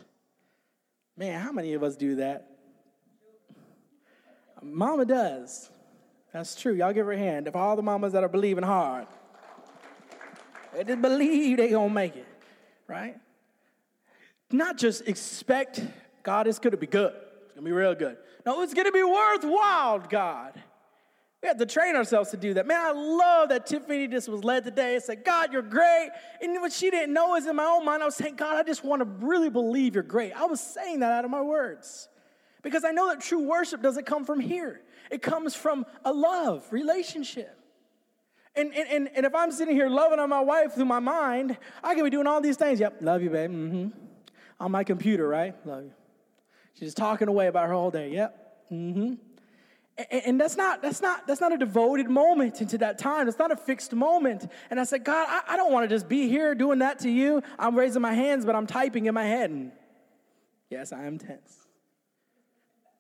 Man, 1.18 1.42
how 1.42 1.52
many 1.52 1.74
of 1.74 1.82
us 1.82 1.96
do 1.96 2.18
that? 2.18 2.52
Mama 4.62 5.06
does. 5.06 5.72
That's 6.34 6.54
true. 6.54 6.74
Y'all 6.74 6.94
give 6.94 7.08
her 7.08 7.14
a 7.14 7.18
hand. 7.18 7.48
If 7.48 7.56
all 7.56 7.76
the 7.76 7.82
mamas 7.82 8.14
that 8.14 8.24
are 8.24 8.30
believing 8.30 8.64
hard, 8.64 9.08
they 10.72 10.84
just 10.84 11.02
believe 11.02 11.58
they 11.58 11.70
gonna 11.70 11.92
make 11.92 12.16
it, 12.16 12.28
right? 12.86 13.18
Not 14.52 14.78
just 14.78 15.08
expect 15.08 15.82
God, 16.22 16.46
it's 16.46 16.60
gonna 16.60 16.78
be 16.78 16.86
good. 16.86 17.14
It's 17.46 17.56
gonna 17.56 17.66
be 17.66 17.72
real 17.72 17.96
good. 17.96 18.18
No, 18.46 18.62
it's 18.62 18.76
gonna 18.76 18.92
be 18.92 19.02
worthwhile, 19.02 19.98
God. 19.98 20.62
We 21.46 21.50
have 21.50 21.58
to 21.60 21.68
train 21.68 21.96
ourselves 21.96 22.32
to 22.32 22.38
do 22.38 22.56
that. 22.56 22.66
Man, 22.66 22.82
I 22.82 22.92
love 22.92 23.50
that 23.50 23.68
Tiffany 23.68 24.08
just 24.08 24.28
was 24.28 24.44
led 24.44 24.64
today 24.64 24.96
and 24.96 25.04
said, 25.04 25.24
God, 25.24 25.54
you're 25.54 25.62
great. 25.62 26.10
And 26.42 26.60
what 26.60 26.74
she 26.74 26.90
didn't 26.90 27.14
know 27.14 27.36
is 27.36 27.46
in 27.46 27.56
my 27.56 27.66
own 27.66 27.86
mind, 27.86 28.02
I 28.02 28.08
was 28.08 28.16
saying, 28.16 28.38
God, 28.38 28.56
I 28.56 28.64
just 28.64 28.84
want 28.84 29.02
to 29.02 29.06
really 29.24 29.52
believe 29.52 29.94
you're 29.94 30.02
great. 30.02 30.34
I 30.34 30.46
was 30.46 30.60
saying 30.60 31.02
that 31.02 31.12
out 31.12 31.24
of 31.24 31.30
my 31.30 31.44
words. 31.44 32.10
Because 32.64 32.84
I 32.84 32.90
know 32.90 33.10
that 33.10 33.22
true 33.22 33.44
worship 33.44 33.84
doesn't 33.84 34.08
come 34.08 34.26
from 34.26 34.40
here, 34.40 34.82
it 35.12 35.22
comes 35.22 35.54
from 35.54 35.86
a 36.04 36.12
love 36.12 36.66
relationship. 36.72 37.56
And, 38.56 38.74
and, 38.74 39.08
and, 39.16 39.24
if 39.24 39.36
I'm 39.36 39.52
sitting 39.52 39.76
here 39.76 39.88
loving 39.88 40.18
on 40.18 40.30
my 40.30 40.42
wife 40.42 40.74
through 40.74 40.86
my 40.86 40.98
mind, 40.98 41.60
I 41.84 41.94
can 41.94 42.04
be 42.06 42.10
doing 42.10 42.26
all 42.26 42.42
these 42.42 42.58
things. 42.58 42.80
Yep, 42.80 43.02
love 43.02 43.22
you, 43.22 43.30
babe. 43.30 43.52
Mm-hmm. 43.52 43.90
On 44.62 44.72
my 44.72 44.84
computer, 44.84 45.28
right? 45.28 45.54
Love 45.64 45.84
you. 45.84 45.94
She's 46.74 46.88
just 46.88 46.98
talking 46.98 47.28
away 47.28 47.46
about 47.46 47.68
her 47.68 47.74
whole 47.74 47.92
day. 47.92 48.10
Yep. 48.10 48.72
Mm-hmm. 48.72 49.14
And 50.12 50.40
that's 50.40 50.58
not, 50.58 50.82
that's, 50.82 51.02
not, 51.02 51.26
that's 51.26 51.40
not 51.40 51.54
a 51.54 51.58
devoted 51.58 52.10
moment 52.10 52.60
into 52.60 52.78
that 52.80 52.98
time. 52.98 53.30
It's 53.30 53.40
not 53.40 53.52
a 53.52 53.56
fixed 53.56 53.94
moment. 53.94 54.52
And 54.70 54.78
I 54.78 54.84
said, 54.84 55.06
God, 55.06 55.26
I, 55.30 55.54
I 55.54 55.58
don't 55.58 55.72
want 55.72 55.90
to 55.90 55.96
just 55.96 56.10
be 56.10 56.28
here 56.28 56.54
doing 56.54 56.80
that 56.80 57.00
to 57.00 57.10
you. 57.10 57.42
I'm 57.58 57.78
raising 57.78 58.02
my 58.02 58.14
hands, 58.14 58.46
but 58.46 58.56
I'm 58.56 58.68
typing 58.68 59.06
in 59.06 59.14
my 59.14 59.24
head. 59.24 59.52
And 59.52 59.72
yes, 60.70 60.92
I 60.92 61.06
am 61.06 61.18
tense. 61.18 61.56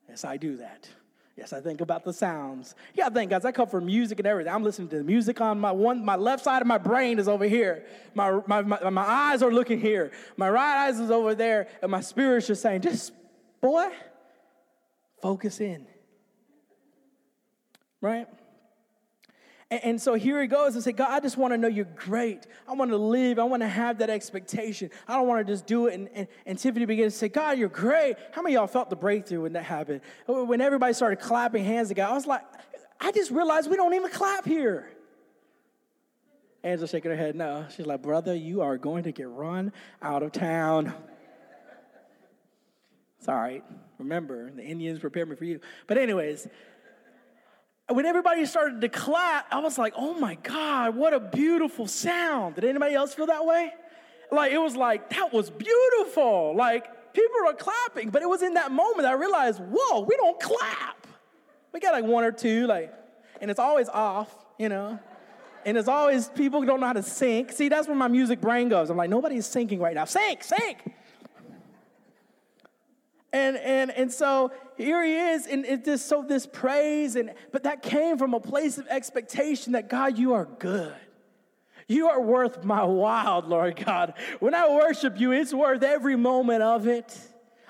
Yes, 0.08 0.24
I 0.24 0.38
do 0.38 0.56
that. 0.58 0.88
Yes, 1.36 1.52
I 1.52 1.60
think 1.60 1.82
about 1.82 2.06
the 2.06 2.14
sounds. 2.14 2.76
Yeah, 2.94 3.08
I 3.08 3.10
think, 3.10 3.32
guys, 3.32 3.44
I 3.44 3.52
come 3.52 3.68
from 3.68 3.88
music 3.88 4.20
and 4.20 4.28
everything. 4.28 4.54
I'm 4.54 4.64
listening 4.64 4.88
to 4.88 4.98
the 5.00 5.04
music 5.04 5.42
on 5.42 5.60
my 5.60 5.74
one, 5.74 6.06
my 6.06 6.16
left 6.16 6.46
side 6.46 6.62
of 6.62 6.68
my 6.68 6.78
brain 6.78 7.20
is 7.20 7.28
over 7.28 7.44
here. 7.44 7.84
My, 8.14 8.40
my, 8.48 8.62
my, 8.62 8.90
my 8.90 9.04
eyes 9.04 9.44
are 9.44 9.52
looking 9.52 9.82
here. 9.82 10.14
My 10.38 10.50
right 10.50 10.88
eyes 10.88 10.98
is 11.02 11.12
over 11.12 11.36
there. 11.36 11.68
And 11.82 11.92
my 11.92 12.00
spirit's 12.00 12.48
just 12.48 12.62
saying, 12.62 12.84
just, 12.84 13.12
boy, 13.60 13.90
focus 15.22 15.60
in 15.60 15.88
right? 18.02 18.28
And, 19.72 20.00
so 20.00 20.14
here 20.14 20.40
he 20.42 20.48
goes 20.48 20.76
and 20.76 20.84
say, 20.84 20.92
God, 20.92 21.10
I 21.10 21.20
just 21.20 21.38
want 21.38 21.54
to 21.54 21.58
know 21.58 21.68
you're 21.68 21.86
great. 21.86 22.46
I 22.68 22.74
want 22.74 22.92
to 22.92 22.98
live. 22.98 23.40
I 23.40 23.44
want 23.46 23.64
to 23.64 23.68
have 23.68 23.98
that 23.98 24.12
expectation. 24.12 24.92
I 25.08 25.16
don't 25.16 25.28
want 25.28 25.46
to 25.46 25.52
just 25.52 25.66
do 25.66 25.88
it. 25.88 25.96
And, 25.96 26.10
and, 26.14 26.28
and 26.46 26.60
Tiffany 26.60 26.86
begins 26.86 27.14
to 27.14 27.20
say, 27.20 27.30
God, 27.30 27.58
you're 27.58 27.68
great. 27.68 28.16
How 28.32 28.44
many 28.44 28.54
y'all 28.56 28.68
felt 28.68 28.92
the 28.92 28.96
breakthrough 28.96 29.42
when 29.42 29.54
that 29.54 29.64
happened? 29.64 30.02
When 30.28 30.62
everybody 30.62 30.94
started 30.94 31.20
clapping 31.20 31.66
hands 31.66 31.90
to 31.90 31.96
God, 31.96 32.12
I 32.12 32.14
was 32.14 32.28
like, 32.28 32.44
I 33.02 33.12
just 33.12 33.32
realized 33.32 33.70
we 33.70 33.76
don't 33.76 33.96
even 33.96 34.12
clap 34.12 34.46
here. 34.46 34.88
Angela 36.64 36.88
shaking 36.88 37.12
her 37.12 37.18
head, 37.18 37.36
no. 37.36 37.66
She's 37.76 37.86
like, 37.88 38.04
brother, 38.04 38.36
you 38.36 38.62
are 38.62 38.78
going 38.78 39.04
to 39.04 39.12
get 39.12 39.30
run 39.30 39.74
out 40.02 40.22
of 40.22 40.32
town. 40.32 40.94
It's 43.20 43.28
all 43.28 43.36
right. 43.36 43.64
Remember, 43.98 44.52
the 44.52 44.64
Indians 44.64 45.00
prepared 45.00 45.28
me 45.30 45.36
for 45.36 45.46
you. 45.46 45.60
But, 45.88 45.98
anyways, 45.98 46.48
when 47.88 48.06
everybody 48.06 48.46
started 48.46 48.82
to 48.82 48.90
clap, 48.90 49.48
I 49.52 49.60
was 49.60 49.78
like, 49.78 49.94
oh 49.96 50.14
my 50.16 50.36
God, 50.36 50.96
what 50.96 51.14
a 51.14 51.20
beautiful 51.20 51.88
sound. 51.88 52.56
Did 52.56 52.64
anybody 52.64 52.96
else 52.96 53.14
feel 53.14 53.28
that 53.28 53.46
way? 53.46 53.72
Like, 54.32 54.52
it 54.52 54.58
was 54.58 54.76
like, 54.76 55.12
that 55.12 55.32
was 55.32 55.52
beautiful. 55.52 56.56
Like, 56.56 57.14
people 57.14 57.36
were 57.46 57.54
clapping, 57.54 58.10
but 58.10 58.24
it 58.24 58.30
was 58.30 58.42
in 58.42 58.56
that 58.56 58.72
moment 58.72 59.08
I 59.08 59.14
realized, 59.14 59.62
whoa, 59.62 60.02
we 60.02 60.16
don't 60.16 60.40
clap. 60.40 61.08
We 61.74 61.80
got 61.80 61.92
like 61.92 62.06
one 62.06 62.24
or 62.24 62.32
two, 62.32 62.66
like, 62.66 62.94
and 63.40 63.52
it's 63.52 63.60
always 63.60 63.88
off, 63.90 64.34
you 64.58 64.70
know? 64.70 65.00
And 65.66 65.78
it's 65.78 65.88
always 65.88 66.30
people 66.30 66.64
don't 66.64 66.80
know 66.80 66.88
how 66.88 66.94
to 66.94 67.04
sync. 67.04 67.52
See, 67.52 67.70
that's 67.70 67.88
where 67.88 67.98
my 67.98 68.08
music 68.08 68.40
brain 68.40 68.70
goes. 68.70 68.90
I'm 68.90 68.98
like, 68.98 69.10
nobody's 69.10 69.48
syncing 69.48 69.80
right 69.80 69.96
now. 69.96 70.06
Sync, 70.06 70.44
sync. 70.44 70.78
And, 73.34 73.58
and, 73.58 73.92
and 73.92 74.12
so 74.12 74.52
here 74.78 75.04
he 75.04 75.16
is, 75.16 75.48
and 75.48 75.66
it 75.66 75.86
just 75.86 76.08
so 76.08 76.24
this 76.24 76.46
praise, 76.46 77.16
and 77.16 77.34
but 77.52 77.64
that 77.64 77.82
came 77.82 78.18
from 78.18 78.34
a 78.34 78.40
place 78.40 78.78
of 78.78 78.88
expectation 78.88 79.74
that 79.74 79.90
God, 79.90 80.18
you 80.18 80.34
are 80.34 80.46
good. 80.46 80.96
You 81.88 82.10
are 82.10 82.22
worth 82.22 82.64
my 82.64 82.84
while, 82.84 83.44
Lord 83.46 83.76
God. 83.84 84.16
When 84.40 84.56
I 84.56 84.68
worship 84.70 85.20
you, 85.20 85.32
it's 85.32 85.54
worth 85.54 85.84
every 85.84 86.16
moment 86.16 86.64
of 86.64 86.88
it. 86.88 87.16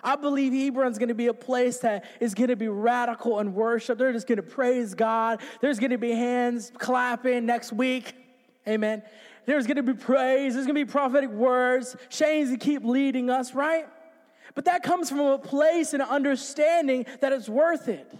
I 0.03 0.15
believe 0.15 0.53
Hebron's 0.53 0.99
gonna 0.99 1.15
be 1.15 1.27
a 1.27 1.33
place 1.33 1.79
that 1.79 2.05
is 2.19 2.33
gonna 2.33 2.55
be 2.55 2.67
radical 2.67 3.39
in 3.39 3.53
worship. 3.53 3.97
They're 3.97 4.13
just 4.13 4.27
gonna 4.27 4.43
praise 4.43 4.93
God. 4.93 5.41
There's 5.61 5.79
gonna 5.79 5.97
be 5.97 6.11
hands 6.11 6.71
clapping 6.77 7.45
next 7.45 7.73
week. 7.73 8.13
Amen. 8.67 9.01
There's 9.45 9.67
gonna 9.67 9.83
be 9.83 9.93
praise. 9.93 10.53
There's 10.53 10.65
gonna 10.65 10.75
be 10.75 10.85
prophetic 10.85 11.31
words. 11.31 11.95
Shane's 12.09 12.51
to 12.51 12.57
keep 12.57 12.83
leading 12.83 13.29
us, 13.29 13.53
right? 13.53 13.87
But 14.53 14.65
that 14.65 14.83
comes 14.83 15.09
from 15.09 15.19
a 15.19 15.37
place 15.37 15.93
and 15.93 16.01
understanding 16.01 17.05
that 17.21 17.33
it's 17.33 17.49
worth 17.49 17.87
it. 17.87 18.11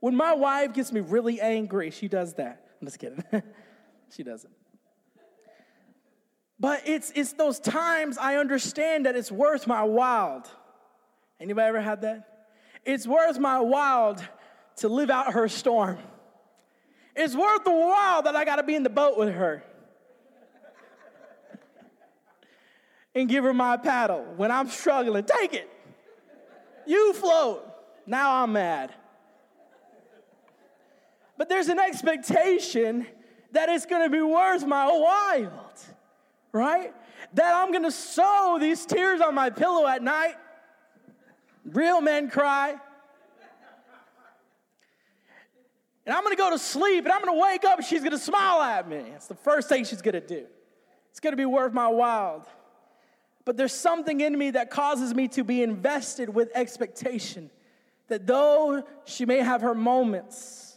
When 0.00 0.14
my 0.14 0.34
wife 0.34 0.74
gets 0.74 0.92
me 0.92 1.00
really 1.00 1.40
angry, 1.40 1.90
she 1.90 2.08
does 2.08 2.34
that. 2.34 2.66
I'm 2.80 2.86
just 2.86 2.98
kidding. 2.98 3.24
she 4.14 4.22
doesn't. 4.22 4.52
But 6.58 6.82
it's, 6.86 7.12
it's 7.14 7.32
those 7.32 7.58
times 7.58 8.18
I 8.18 8.36
understand 8.36 9.06
that 9.06 9.16
it's 9.16 9.32
worth 9.32 9.66
my 9.66 9.82
while. 9.82 10.44
Anybody 11.40 11.68
ever 11.68 11.80
had 11.80 12.02
that? 12.02 12.48
It's 12.84 13.06
worth 13.06 13.38
my 13.38 13.60
while 13.60 14.16
to 14.76 14.88
live 14.88 15.10
out 15.10 15.32
her 15.32 15.48
storm. 15.48 15.98
It's 17.14 17.34
worth 17.34 17.64
the 17.64 17.72
while 17.72 18.22
that 18.22 18.36
I 18.36 18.44
got 18.44 18.56
to 18.56 18.62
be 18.62 18.74
in 18.74 18.82
the 18.82 18.90
boat 18.90 19.18
with 19.18 19.34
her. 19.34 19.62
And 23.16 23.30
give 23.30 23.44
her 23.44 23.54
my 23.54 23.78
paddle. 23.78 24.22
When 24.36 24.50
I'm 24.50 24.68
struggling, 24.68 25.24
take 25.24 25.54
it. 25.54 25.70
You 26.86 27.14
float. 27.14 27.66
Now 28.06 28.42
I'm 28.42 28.52
mad. 28.52 28.92
But 31.38 31.48
there's 31.48 31.68
an 31.68 31.78
expectation 31.78 33.06
that 33.52 33.70
it's 33.70 33.86
gonna 33.86 34.10
be 34.10 34.20
worth 34.20 34.66
my 34.66 34.86
while, 34.86 35.72
right? 36.52 36.94
That 37.32 37.54
I'm 37.54 37.72
gonna 37.72 37.90
sow 37.90 38.58
these 38.60 38.84
tears 38.84 39.22
on 39.22 39.34
my 39.34 39.48
pillow 39.48 39.86
at 39.86 40.02
night. 40.02 40.34
Real 41.64 42.02
men 42.02 42.28
cry. 42.28 42.76
And 46.04 46.14
I'm 46.14 46.22
gonna 46.22 46.36
go 46.36 46.50
to 46.50 46.58
sleep 46.58 47.04
and 47.04 47.12
I'm 47.12 47.24
gonna 47.24 47.40
wake 47.40 47.64
up 47.64 47.78
and 47.78 47.86
she's 47.86 48.04
gonna 48.04 48.18
smile 48.18 48.60
at 48.60 48.86
me. 48.86 48.98
It's 49.14 49.26
the 49.26 49.34
first 49.34 49.70
thing 49.70 49.84
she's 49.84 50.02
gonna 50.02 50.20
do. 50.20 50.46
It's 51.10 51.20
gonna 51.20 51.34
be 51.34 51.46
worth 51.46 51.72
my 51.72 51.88
while 51.88 52.46
but 53.46 53.56
there's 53.56 53.72
something 53.72 54.20
in 54.20 54.36
me 54.36 54.50
that 54.50 54.70
causes 54.70 55.14
me 55.14 55.28
to 55.28 55.44
be 55.44 55.62
invested 55.62 56.28
with 56.28 56.50
expectation. 56.54 57.48
That 58.08 58.26
though 58.26 58.82
she 59.04 59.24
may 59.24 59.38
have 59.38 59.62
her 59.62 59.74
moments, 59.74 60.76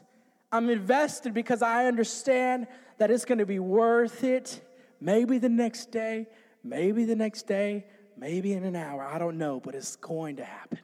I'm 0.52 0.70
invested 0.70 1.34
because 1.34 1.64
I 1.64 1.88
understand 1.88 2.68
that 3.00 3.10
it's 3.10 3.26
going 3.26 3.40
to 3.40 3.46
be 3.48 3.58
worth 3.58 4.24
it. 4.24 4.62
Maybe 5.02 5.40
the 5.40 5.50
next 5.50 5.92
day, 5.92 6.28
maybe 6.64 7.06
the 7.06 7.16
next 7.16 7.48
day, 7.48 7.88
maybe 8.16 8.54
in 8.54 8.64
an 8.64 8.76
hour. 8.76 9.04
I 9.04 9.18
don't 9.18 9.40
know, 9.40 9.60
but 9.60 9.74
it's 9.74 9.96
going 9.96 10.36
to 10.36 10.46
happen. 10.46 10.80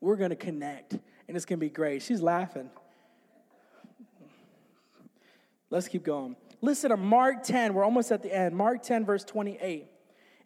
We're 0.00 0.16
going 0.16 0.30
to 0.30 0.36
connect, 0.36 0.94
and 0.94 1.36
it's 1.36 1.44
going 1.44 1.60
to 1.60 1.64
be 1.64 1.70
great. 1.70 2.02
She's 2.02 2.20
laughing. 2.20 2.68
Let's 5.70 5.86
keep 5.86 6.02
going. 6.02 6.34
Listen 6.60 6.90
to 6.90 6.96
Mark 6.96 7.44
10. 7.44 7.74
We're 7.74 7.84
almost 7.84 8.10
at 8.10 8.24
the 8.24 8.36
end. 8.36 8.56
Mark 8.56 8.82
10, 8.82 9.04
verse 9.04 9.22
28 9.22 9.91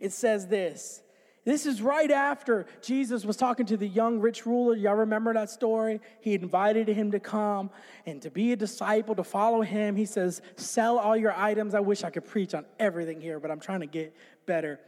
it 0.01 0.13
says 0.13 0.47
this. 0.47 1.03
This 1.47 1.65
is 1.65 1.81
right 1.81 2.11
after 2.11 2.67
Jesus 2.83 3.25
was 3.25 3.37
talking 3.37 3.67
to 3.67 3.77
the 3.77 3.87
young 3.87 4.19
rich 4.19 4.47
ruler. 4.47 4.75
Y'all 4.75 4.97
remember 4.97 5.33
that 5.35 5.49
story? 5.49 6.01
He 6.21 6.35
invited 6.35 6.89
him 6.89 7.13
to 7.13 7.21
come 7.21 7.71
and 8.05 8.21
to 8.23 8.31
be 8.33 8.51
a 8.51 8.57
disciple, 8.57 9.15
to 9.15 9.23
follow 9.23 9.63
him. 9.63 9.95
He 9.95 10.07
says, 10.07 10.43
Sell 10.57 10.99
all 10.99 11.17
your 11.17 11.33
items. 11.33 11.77
I 11.77 11.81
wish 11.81 12.03
I 12.03 12.11
could 12.11 12.27
preach 12.27 12.53
on 12.53 12.65
everything 12.81 13.21
here, 13.21 13.39
but 13.39 13.53
I'm 13.53 13.61
trying 13.61 13.79
to 13.79 13.87
get 13.87 14.13
better. 14.45 14.81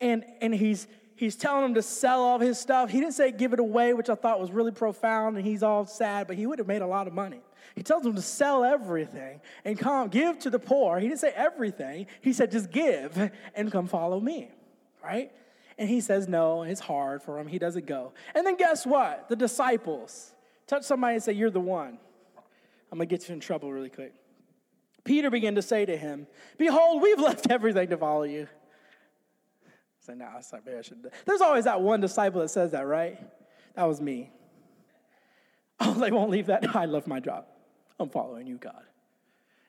And, 0.00 0.24
and 0.40 0.54
he's, 0.54 0.86
he's 1.16 1.34
telling 1.34 1.64
him 1.64 1.74
to 1.74 1.82
sell 1.82 2.22
all 2.22 2.38
his 2.38 2.60
stuff. 2.60 2.90
He 2.90 3.00
didn't 3.00 3.14
say 3.14 3.32
give 3.32 3.52
it 3.52 3.58
away, 3.58 3.92
which 3.92 4.08
I 4.08 4.14
thought 4.14 4.38
was 4.38 4.52
really 4.52 4.70
profound, 4.70 5.36
and 5.36 5.44
he's 5.44 5.64
all 5.64 5.84
sad, 5.84 6.28
but 6.28 6.36
he 6.36 6.46
would 6.46 6.60
have 6.60 6.68
made 6.68 6.82
a 6.82 6.86
lot 6.86 7.08
of 7.08 7.12
money. 7.12 7.40
He 7.74 7.82
tells 7.82 8.02
them 8.02 8.14
to 8.14 8.22
sell 8.22 8.64
everything 8.64 9.40
and 9.64 9.78
come 9.78 10.08
give 10.08 10.38
to 10.40 10.50
the 10.50 10.58
poor. 10.58 10.98
He 10.98 11.08
didn't 11.08 11.20
say 11.20 11.32
everything. 11.34 12.06
He 12.20 12.32
said 12.32 12.50
just 12.50 12.70
give 12.70 13.30
and 13.54 13.72
come 13.72 13.86
follow 13.86 14.20
me 14.20 14.50
right? 15.04 15.30
And 15.78 15.88
he 15.88 16.00
says 16.00 16.28
no, 16.28 16.62
it's 16.62 16.80
hard 16.80 17.22
for 17.22 17.38
him. 17.38 17.46
He 17.46 17.58
doesn't 17.58 17.86
go. 17.86 18.12
And 18.34 18.46
then 18.46 18.56
guess 18.56 18.86
what? 18.86 19.28
The 19.28 19.36
disciples 19.36 20.32
touch 20.66 20.84
somebody 20.84 21.14
and 21.14 21.22
say, 21.22 21.32
You're 21.32 21.50
the 21.50 21.60
one. 21.60 21.98
I'm 22.90 22.98
gonna 22.98 23.06
get 23.06 23.28
you 23.28 23.34
in 23.34 23.40
trouble 23.40 23.72
really 23.72 23.90
quick. 23.90 24.14
Peter 25.04 25.30
began 25.30 25.56
to 25.56 25.62
say 25.62 25.84
to 25.84 25.96
him, 25.96 26.26
Behold, 26.56 27.02
we've 27.02 27.18
left 27.18 27.50
everything 27.50 27.88
to 27.88 27.96
follow 27.96 28.22
you. 28.22 28.48
Say, 30.00 30.14
no, 30.14 30.26
I 30.26 30.40
maybe 30.64 30.78
I 30.78 30.82
should. 30.82 31.10
There's 31.24 31.40
always 31.40 31.64
that 31.64 31.80
one 31.80 32.00
disciple 32.00 32.42
that 32.42 32.50
says 32.50 32.72
that, 32.72 32.86
right? 32.86 33.18
That 33.74 33.84
was 33.84 34.00
me. 34.00 34.30
Oh, 35.80 35.92
they 35.92 36.12
won't 36.12 36.30
leave 36.30 36.46
that. 36.46 36.76
I 36.76 36.84
love 36.84 37.08
my 37.08 37.18
job. 37.18 37.46
I'm 37.98 38.08
following 38.08 38.46
you, 38.46 38.56
God. 38.56 38.82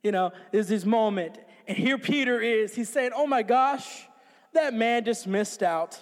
You 0.03 0.11
know, 0.11 0.31
there's 0.51 0.67
this 0.67 0.85
moment, 0.85 1.37
and 1.67 1.77
here 1.77 1.97
Peter 1.97 2.39
is. 2.39 2.75
He's 2.75 2.89
saying, 2.89 3.11
Oh 3.15 3.25
my 3.25 3.43
gosh, 3.43 4.07
that 4.53 4.73
man 4.73 5.03
just 5.03 5.27
missed 5.27 5.63
out. 5.63 5.99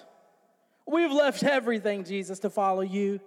We've 0.85 1.11
left 1.11 1.43
everything, 1.43 2.03
Jesus, 2.03 2.39
to 2.39 2.49
follow 2.49 2.81
you. 2.81 3.19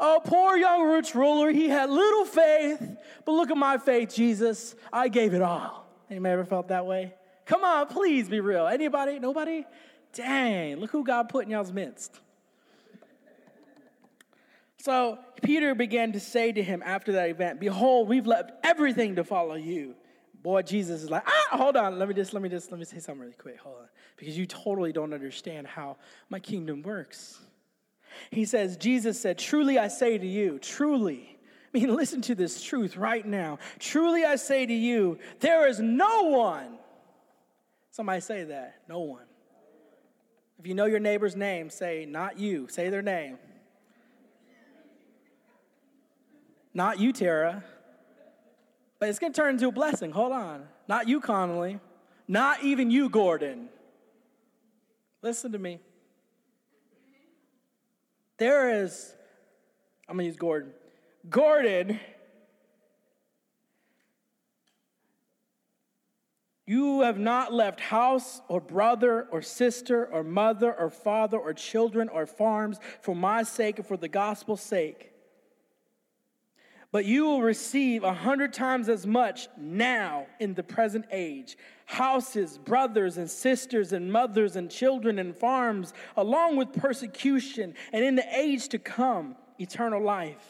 Oh, 0.00 0.20
poor 0.24 0.56
young 0.56 0.88
rich 0.88 1.14
ruler, 1.14 1.50
he 1.50 1.68
had 1.68 1.90
little 1.90 2.24
faith, 2.24 2.96
but 3.24 3.32
look 3.32 3.50
at 3.50 3.56
my 3.56 3.78
faith, 3.78 4.14
Jesus. 4.14 4.76
I 4.92 5.08
gave 5.08 5.34
it 5.34 5.42
all. 5.42 5.86
Anybody 6.08 6.32
ever 6.32 6.44
felt 6.44 6.68
that 6.68 6.86
way? 6.86 7.14
Come 7.46 7.64
on, 7.64 7.86
please 7.86 8.28
be 8.28 8.40
real. 8.40 8.66
Anybody? 8.66 9.18
Nobody? 9.18 9.64
Dang, 10.12 10.76
look 10.76 10.90
who 10.90 11.04
God 11.04 11.28
put 11.28 11.44
in 11.44 11.50
y'all's 11.50 11.72
midst. 11.72 12.20
So 14.88 15.18
Peter 15.42 15.74
began 15.74 16.12
to 16.12 16.20
say 16.20 16.50
to 16.50 16.62
him 16.62 16.82
after 16.82 17.12
that 17.12 17.28
event, 17.28 17.60
Behold, 17.60 18.08
we've 18.08 18.26
left 18.26 18.52
everything 18.64 19.16
to 19.16 19.24
follow 19.24 19.54
you. 19.54 19.94
Boy, 20.42 20.62
Jesus 20.62 21.02
is 21.02 21.10
like, 21.10 21.24
ah, 21.26 21.58
hold 21.58 21.76
on. 21.76 21.98
Let 21.98 22.08
me 22.08 22.14
just, 22.14 22.32
let 22.32 22.42
me 22.42 22.48
just, 22.48 22.70
let 22.70 22.78
me 22.78 22.86
say 22.86 22.98
something 22.98 23.20
really 23.20 23.34
quick. 23.34 23.58
Hold 23.58 23.76
on 23.80 23.88
because 24.16 24.38
you 24.38 24.46
totally 24.46 24.90
don't 24.90 25.12
understand 25.12 25.66
how 25.66 25.98
my 26.30 26.40
kingdom 26.40 26.80
works. 26.80 27.38
He 28.30 28.46
says, 28.46 28.78
Jesus 28.78 29.20
said, 29.20 29.36
Truly 29.36 29.78
I 29.78 29.88
say 29.88 30.16
to 30.16 30.26
you, 30.26 30.58
truly, 30.58 31.38
I 31.74 31.78
mean, 31.78 31.94
listen 31.94 32.22
to 32.22 32.34
this 32.34 32.62
truth 32.62 32.96
right 32.96 33.26
now. 33.26 33.58
Truly 33.78 34.24
I 34.24 34.36
say 34.36 34.64
to 34.64 34.72
you, 34.72 35.18
there 35.40 35.68
is 35.68 35.80
no 35.80 36.22
one. 36.22 36.78
Somebody 37.90 38.22
say 38.22 38.44
that. 38.44 38.76
No 38.88 39.00
one. 39.00 39.26
If 40.58 40.66
you 40.66 40.74
know 40.74 40.86
your 40.86 40.98
neighbor's 40.98 41.36
name, 41.36 41.68
say, 41.68 42.06
not 42.08 42.38
you. 42.38 42.68
Say 42.68 42.88
their 42.88 43.02
name. 43.02 43.38
Not 46.78 47.00
you, 47.00 47.12
Tara. 47.12 47.64
But 49.00 49.08
it's 49.08 49.18
going 49.18 49.32
to 49.32 49.36
turn 49.36 49.54
into 49.54 49.66
a 49.66 49.72
blessing. 49.72 50.12
Hold 50.12 50.30
on. 50.30 50.62
Not 50.86 51.08
you, 51.08 51.20
Connolly. 51.20 51.80
Not 52.28 52.62
even 52.62 52.88
you, 52.88 53.08
Gordon. 53.08 53.68
Listen 55.20 55.50
to 55.50 55.58
me. 55.58 55.80
There 58.36 58.84
is, 58.84 59.12
I'm 60.08 60.14
going 60.14 60.26
to 60.26 60.28
use 60.28 60.36
Gordon. 60.36 60.70
Gordon, 61.28 61.98
you 66.64 67.00
have 67.00 67.18
not 67.18 67.52
left 67.52 67.80
house 67.80 68.40
or 68.46 68.60
brother 68.60 69.26
or 69.32 69.42
sister 69.42 70.06
or 70.06 70.22
mother 70.22 70.72
or 70.72 70.90
father 70.90 71.38
or 71.38 71.52
children 71.54 72.08
or 72.08 72.24
farms 72.24 72.78
for 73.00 73.16
my 73.16 73.42
sake 73.42 73.78
and 73.78 73.86
for 73.88 73.96
the 73.96 74.06
gospel's 74.06 74.62
sake. 74.62 75.10
But 76.90 77.04
you 77.04 77.26
will 77.26 77.42
receive 77.42 78.02
a 78.02 78.14
hundred 78.14 78.54
times 78.54 78.88
as 78.88 79.06
much 79.06 79.48
now 79.58 80.26
in 80.40 80.54
the 80.54 80.62
present 80.62 81.04
age 81.10 81.58
houses, 81.84 82.58
brothers 82.58 83.16
and 83.16 83.30
sisters, 83.30 83.94
and 83.94 84.12
mothers 84.12 84.56
and 84.56 84.70
children 84.70 85.18
and 85.18 85.34
farms, 85.34 85.94
along 86.18 86.56
with 86.56 86.70
persecution, 86.74 87.74
and 87.94 88.04
in 88.04 88.14
the 88.14 88.38
age 88.38 88.68
to 88.68 88.78
come, 88.78 89.36
eternal 89.58 90.02
life. 90.02 90.46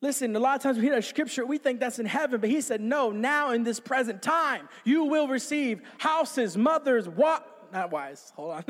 Listen, 0.00 0.34
a 0.34 0.40
lot 0.40 0.56
of 0.56 0.62
times 0.62 0.78
we 0.78 0.84
hear 0.84 0.96
that 0.96 1.04
scripture, 1.04 1.46
we 1.46 1.58
think 1.58 1.78
that's 1.78 2.00
in 2.00 2.06
heaven, 2.06 2.40
but 2.40 2.50
he 2.50 2.60
said, 2.60 2.80
no, 2.80 3.12
now 3.12 3.52
in 3.52 3.62
this 3.62 3.78
present 3.78 4.20
time, 4.20 4.68
you 4.84 5.04
will 5.04 5.28
receive 5.28 5.80
houses, 5.98 6.56
mothers, 6.56 7.08
what? 7.08 7.68
Not 7.72 7.92
wise, 7.92 8.32
hold 8.34 8.50
on. 8.50 8.64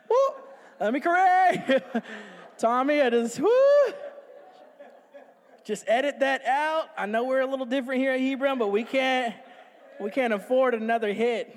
let 0.80 0.92
me 0.92 1.00
correct. 1.00 1.82
Tommy, 2.58 3.02
I 3.02 3.10
just, 3.10 3.40
woo. 3.40 3.50
Just 5.64 5.84
edit 5.86 6.20
that 6.20 6.44
out. 6.44 6.88
I 6.96 7.06
know 7.06 7.24
we're 7.24 7.40
a 7.40 7.46
little 7.46 7.66
different 7.66 8.00
here 8.00 8.12
at 8.12 8.20
Hebron, 8.20 8.58
but 8.58 8.68
we 8.68 8.84
can't, 8.84 9.34
we 10.00 10.10
can't 10.10 10.32
afford 10.32 10.74
another 10.74 11.12
hit. 11.12 11.56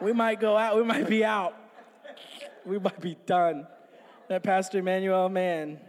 We 0.00 0.12
might 0.12 0.40
go 0.40 0.56
out, 0.56 0.76
we 0.76 0.82
might 0.82 1.08
be 1.08 1.24
out. 1.24 1.54
We 2.64 2.78
might 2.78 3.00
be 3.00 3.16
done. 3.26 3.66
That 4.28 4.42
Pastor 4.42 4.78
Emmanuel, 4.78 5.28
man, 5.28 5.80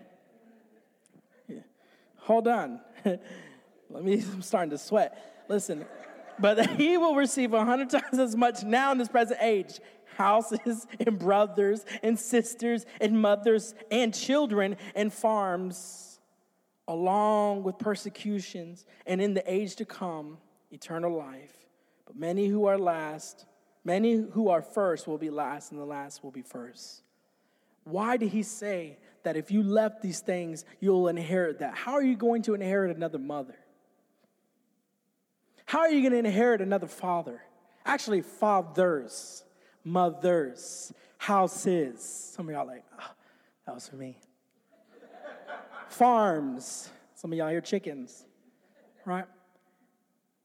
hold 2.18 2.48
on. 2.48 2.82
Let 3.06 4.04
me, 4.04 4.24
I'm 4.34 4.42
starting 4.42 4.72
to 4.72 4.78
sweat. 4.78 5.46
Listen, 5.48 5.86
but 6.40 6.70
he 6.78 6.98
will 6.98 7.16
receive 7.16 7.54
a 7.54 7.64
hundred 7.66 7.90
times 7.90 8.20
as 8.20 8.36
much 8.36 8.64
now 8.64 8.92
in 8.92 8.98
this 8.98 9.10
present 9.10 9.40
age 9.42 9.80
houses 10.18 10.88
and 11.00 11.18
brothers 11.18 11.86
and 12.04 12.20
sisters 12.20 12.86
and 13.00 13.22
mothers 13.22 13.74
and 13.90 14.14
children 14.14 14.76
and 14.96 15.12
farms, 15.12 16.11
along 16.92 17.64
with 17.64 17.78
persecutions, 17.78 18.86
and 19.08 19.22
in 19.22 19.34
the 19.34 19.52
age 19.52 19.78
to 19.78 19.86
come, 19.86 20.38
eternal 20.72 21.18
life. 21.18 21.56
But 22.06 22.18
many 22.18 22.48
who 22.48 22.66
are 22.66 22.78
last, 22.78 23.46
many 23.86 24.16
who 24.16 24.50
are 24.50 24.62
first 24.62 25.08
will 25.08 25.18
be 25.18 25.30
last, 25.30 25.72
and 25.72 25.80
the 25.80 25.86
last 25.86 26.22
will 26.22 26.32
be 26.32 26.42
first. 26.42 27.04
Why 27.86 28.18
did 28.18 28.30
he 28.30 28.44
say 28.44 28.98
that 29.24 29.38
if 29.38 29.52
you 29.52 29.64
left 29.64 30.02
these 30.02 30.20
things, 30.20 30.66
you'll 30.82 31.08
inherit 31.08 31.60
that? 31.60 31.76
How 31.76 31.94
are 31.94 32.04
you 32.04 32.18
going 32.18 32.42
to 32.44 32.56
inherit 32.56 32.96
another 32.96 33.20
mother? 33.20 33.56
How 35.66 35.80
are 35.80 35.92
you 35.92 36.02
going 36.02 36.12
to 36.12 36.28
inherit 36.30 36.62
another 36.62 36.88
father? 36.88 37.42
Actually, 37.86 38.22
fathers, 38.22 39.46
mothers, 39.86 40.92
houses. 41.18 42.02
Some 42.36 42.50
of 42.50 42.54
y'all 42.54 42.68
like, 42.68 42.84
oh, 43.00 43.12
that 43.66 43.76
was 43.76 43.88
for 43.88 43.96
me. 43.96 44.18
Farms. 45.92 46.90
Some 47.16 47.32
of 47.32 47.38
y'all 47.38 47.50
hear 47.50 47.62
chickens, 47.62 48.26
right? 49.06 49.26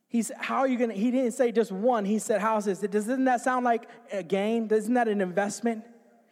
He's 0.08 0.30
how 0.38 0.58
are 0.58 0.68
you 0.68 0.78
gonna? 0.78 0.94
He 0.94 1.10
didn't 1.10 1.32
say 1.32 1.52
just 1.52 1.72
one. 1.72 2.04
He 2.04 2.18
said 2.18 2.40
houses. 2.40 2.80
Doesn't 2.80 3.24
that 3.24 3.40
sound 3.40 3.64
like 3.64 3.88
a 4.12 4.22
gain? 4.22 4.68
Isn't 4.70 4.94
that 4.94 5.08
an 5.08 5.20
investment? 5.20 5.84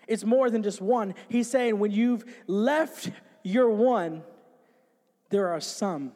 It's 0.07 0.25
more 0.25 0.51
than 0.51 0.63
just 0.63 0.81
one. 0.81 1.15
He's 1.29 1.49
saying 1.49 1.79
when 1.79 1.91
you've 1.91 2.25
left 2.47 3.11
your 3.43 3.71
one, 3.71 4.23
there 5.31 5.49
are 5.49 5.61
some, 5.61 6.13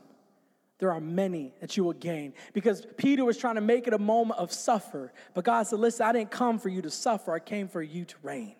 there 0.78 0.92
are 0.92 1.00
many 1.00 1.54
that 1.60 1.76
you 1.76 1.84
will 1.84 1.94
gain. 1.94 2.34
Because 2.52 2.86
Peter 2.96 3.24
was 3.24 3.38
trying 3.38 3.54
to 3.54 3.60
make 3.60 3.86
it 3.86 3.94
a 3.94 3.98
moment 3.98 4.38
of 4.38 4.52
suffer. 4.52 5.12
But 5.34 5.44
God 5.44 5.66
said, 5.66 5.78
Listen, 5.78 6.06
I 6.06 6.12
didn't 6.12 6.30
come 6.30 6.58
for 6.58 6.68
you 6.68 6.82
to 6.82 6.90
suffer, 6.90 7.32
I 7.32 7.38
came 7.38 7.68
for 7.68 7.82
you 7.82 8.04
to 8.04 8.14
reign. 8.22 8.54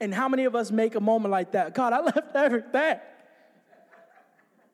And 0.00 0.14
how 0.14 0.28
many 0.28 0.44
of 0.44 0.54
us 0.54 0.70
make 0.70 0.94
a 0.94 1.00
moment 1.00 1.30
like 1.30 1.52
that? 1.52 1.74
God, 1.74 1.92
I 1.92 2.00
left 2.00 2.18
everything. 2.34 2.96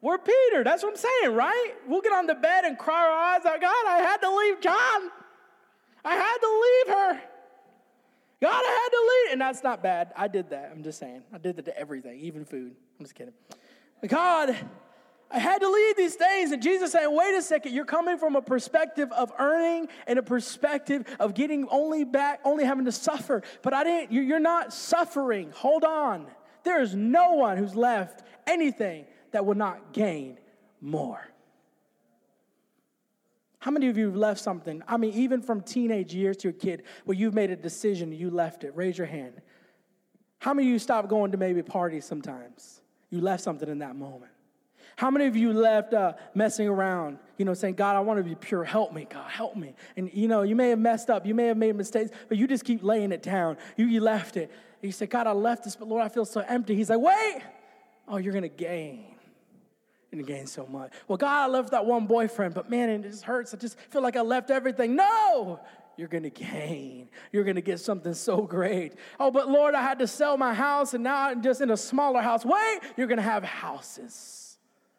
We're 0.01 0.19
Peter. 0.19 0.63
That's 0.63 0.83
what 0.83 0.91
I'm 0.91 0.97
saying, 0.97 1.35
right? 1.35 1.75
We'll 1.87 2.01
get 2.01 2.13
on 2.13 2.27
the 2.27 2.35
bed 2.35 2.65
and 2.65 2.79
cry 2.79 3.05
our 3.07 3.13
eyes 3.13 3.45
out. 3.45 3.61
God, 3.61 3.87
I 3.87 3.99
had 3.99 4.19
to 4.19 4.37
leave 4.37 4.61
John. 4.61 5.11
I 6.05 6.15
had 6.15 6.39
to 6.39 6.61
leave 6.63 6.97
her. 6.97 7.23
God, 8.41 8.63
I 8.65 8.81
had 8.83 8.89
to 8.91 9.01
leave. 9.01 9.33
And 9.33 9.41
that's 9.41 9.65
not 9.65 9.83
bad. 9.83 10.13
I 10.17 10.29
did 10.29 10.51
that. 10.51 10.71
I'm 10.73 10.85
just 10.85 11.01
saying. 11.01 11.23
I 11.33 11.39
did 11.39 11.57
that 11.57 11.65
to 11.65 11.77
everything, 11.77 12.21
even 12.21 12.45
food. 12.45 12.77
I'm 12.99 13.05
just 13.05 13.17
kidding. 13.17 13.35
God, 14.07 14.57
I 15.31 15.39
had 15.39 15.59
to 15.59 15.69
leave 15.69 15.97
these 15.97 16.15
things. 16.15 16.53
And 16.53 16.63
Jesus 16.63 16.93
saying, 16.93 17.15
wait 17.15 17.35
a 17.35 17.43
second, 17.43 17.75
you're 17.75 17.85
coming 17.85 18.17
from 18.17 18.35
a 18.37 18.43
perspective 18.43 19.13
of 19.13 19.31
earning 19.39 19.89
and 20.07 20.19
a 20.19 20.23
perspective 20.23 21.05
of 21.21 21.35
getting 21.35 21.69
only 21.69 22.05
back, 22.05 22.41
only 22.45 22.65
having 22.65 22.87
to 22.87 22.93
suffer. 22.93 23.43
But 23.63 23.75
I 23.75 23.85
didn't, 23.85 24.13
you're 24.13 24.41
not 24.41 24.73
suffering. 24.73 25.53
Hold 25.55 25.85
on. 25.85 26.27
There 26.65 26.81
is 26.81 26.95
no 26.95 27.35
one 27.35 27.59
who's 27.59 27.75
left 27.75 28.23
anything 28.47 29.05
that 29.33 29.45
will 29.45 29.55
not 29.55 29.93
gain 29.93 30.39
more. 30.81 31.21
How 33.59 33.71
many 33.71 33.89
of 33.89 33.99
you 33.99 34.07
have 34.07 34.17
left 34.17 34.41
something? 34.41 34.83
I 34.87 34.97
mean, 34.97 35.13
even 35.15 35.43
from 35.43 35.61
teenage 35.61 36.15
years 36.15 36.37
to 36.39 36.49
a 36.49 36.53
kid, 36.53 36.85
where 37.05 37.17
you've 37.17 37.35
made 37.35 37.51
a 37.51 37.57
decision, 37.57 38.13
you 38.13 38.31
left 38.31 38.65
it. 38.65 38.75
Raise 38.75 38.97
your 38.97 39.07
hand. 39.07 39.43
How 40.39 40.55
many 40.55 40.69
of 40.69 40.73
you 40.73 40.79
stopped 40.79 41.09
going 41.09 41.33
to 41.33 41.37
maybe 41.37 41.63
parties 41.63 42.05
sometimes? 42.05 42.81
You 43.11 43.21
left 43.21 43.43
something 43.43 43.69
in 43.69 43.81
that 43.81 43.97
moment. 43.97 44.31
How 44.99 45.13
many 45.13 45.27
of 45.27 45.37
you 45.37 45.53
left 45.53 45.95
uh, 45.95 46.15
messing 46.35 46.67
around, 46.67 47.21
you 47.37 47.45
know, 47.45 47.55
saying, 47.55 47.75
God, 47.75 47.95
I 47.95 48.01
want 48.01 48.19
to 48.19 48.25
be 48.25 48.35
pure. 48.35 48.65
Help 48.65 48.93
me, 48.93 49.07
God, 49.09 49.31
help 49.31 49.55
me. 49.55 49.77
And, 49.97 50.11
you 50.13 50.27
know, 50.27 50.43
you 50.43 50.57
may 50.57 50.71
have 50.71 50.81
messed 50.81 51.09
up. 51.09 51.25
You 51.25 51.37
may 51.37 51.47
have 51.47 51.57
made 51.57 51.77
mistakes, 51.77 52.11
but 52.29 52.37
you 52.37 52.49
just 52.49 52.65
keep 52.65 52.83
laying 52.83 53.13
it 53.13 53.23
down. 53.23 53.59
You, 53.77 53.87
you 53.87 54.01
left 54.01 54.37
it. 54.37 54.51
And 54.51 54.89
you 54.89 54.91
say, 54.91 55.07
God, 55.07 55.29
I 55.29 55.31
left 55.31 55.63
this, 55.63 55.77
but 55.77 55.87
Lord, 55.87 56.03
I 56.03 56.09
feel 56.09 56.25
so 56.25 56.41
empty. 56.41 56.75
He's 56.75 56.91
like, 56.91 56.99
wait. 56.99 57.43
Oh, 58.09 58.17
you're 58.17 58.33
going 58.33 58.43
to 58.43 58.49
gain 58.49 59.05
and 60.11 60.27
gain 60.27 60.49
so 60.49 60.67
much. 60.67 60.93
Well, 61.07 61.17
God, 61.17 61.45
I 61.45 61.47
left 61.47 61.71
that 61.71 61.87
one 61.87 62.09
boyfriend, 62.09 62.55
but 62.55 62.69
man, 62.69 62.91
it 62.91 63.03
just 63.05 63.23
hurts. 63.23 63.55
I 63.55 63.57
just 63.59 63.79
feel 63.91 64.03
like 64.03 64.17
I 64.17 64.23
left 64.23 64.51
everything. 64.51 64.97
No, 64.97 65.61
you're 65.97 66.09
gonna 66.09 66.31
gain. 66.31 67.09
You're 67.31 67.45
gonna 67.45 67.61
get 67.61 67.79
something 67.79 68.15
so 68.15 68.43
great. 68.43 68.95
Oh, 69.21 69.31
but 69.31 69.49
Lord, 69.49 69.75
I 69.75 69.83
had 69.83 70.01
to 70.01 70.09
sell 70.09 70.37
my 70.37 70.55
house 70.55 70.95
and 70.95 71.05
now 71.05 71.29
I'm 71.29 71.43
just 71.43 71.61
in 71.61 71.71
a 71.71 71.77
smaller 71.77 72.23
house. 72.23 72.45
Wait, 72.45 72.81
you're 72.97 73.07
gonna 73.07 73.23
have 73.23 73.45
houses 73.45 74.48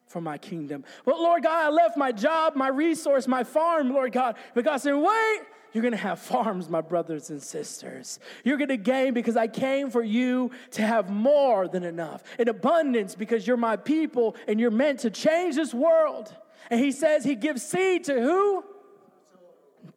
for 0.10 0.20
my 0.20 0.38
kingdom. 0.38 0.84
But 1.06 1.20
Lord 1.20 1.44
God, 1.44 1.68
I 1.68 1.70
left 1.70 1.96
my 1.96 2.12
job, 2.12 2.56
my 2.56 2.68
resource, 2.68 3.28
my 3.28 3.44
farm, 3.44 3.94
Lord 3.94 4.12
God. 4.12 4.36
But 4.56 4.66
God 4.66 4.78
said, 4.78 4.94
wait, 4.94 5.40
you're 5.72 5.84
gonna 5.84 5.98
have 5.98 6.18
farms, 6.18 6.68
my 6.68 6.82
brothers 6.82 7.30
and 7.30 7.42
sisters. 7.42 8.20
You're 8.44 8.58
gonna 8.58 8.76
gain 8.76 9.14
because 9.14 9.38
I 9.38 9.48
came 9.48 9.92
for 9.92 10.04
you 10.04 10.50
to 10.72 10.82
have 10.82 11.12
more 11.12 11.68
than 11.68 11.84
enough, 11.84 12.24
in 12.40 12.50
abundance 12.50 13.14
because 13.14 13.46
you're 13.46 13.56
my 13.56 13.78
people 13.78 14.36
and 14.48 14.60
you're 14.60 14.72
meant 14.72 15.02
to 15.02 15.12
change 15.12 15.56
this 15.56 15.76
world. 15.76 16.36
And 16.72 16.80
he 16.80 16.92
says 16.92 17.24
he 17.24 17.36
gives 17.36 17.62
seed 17.62 18.06
to 18.06 18.20
who? 18.20 18.66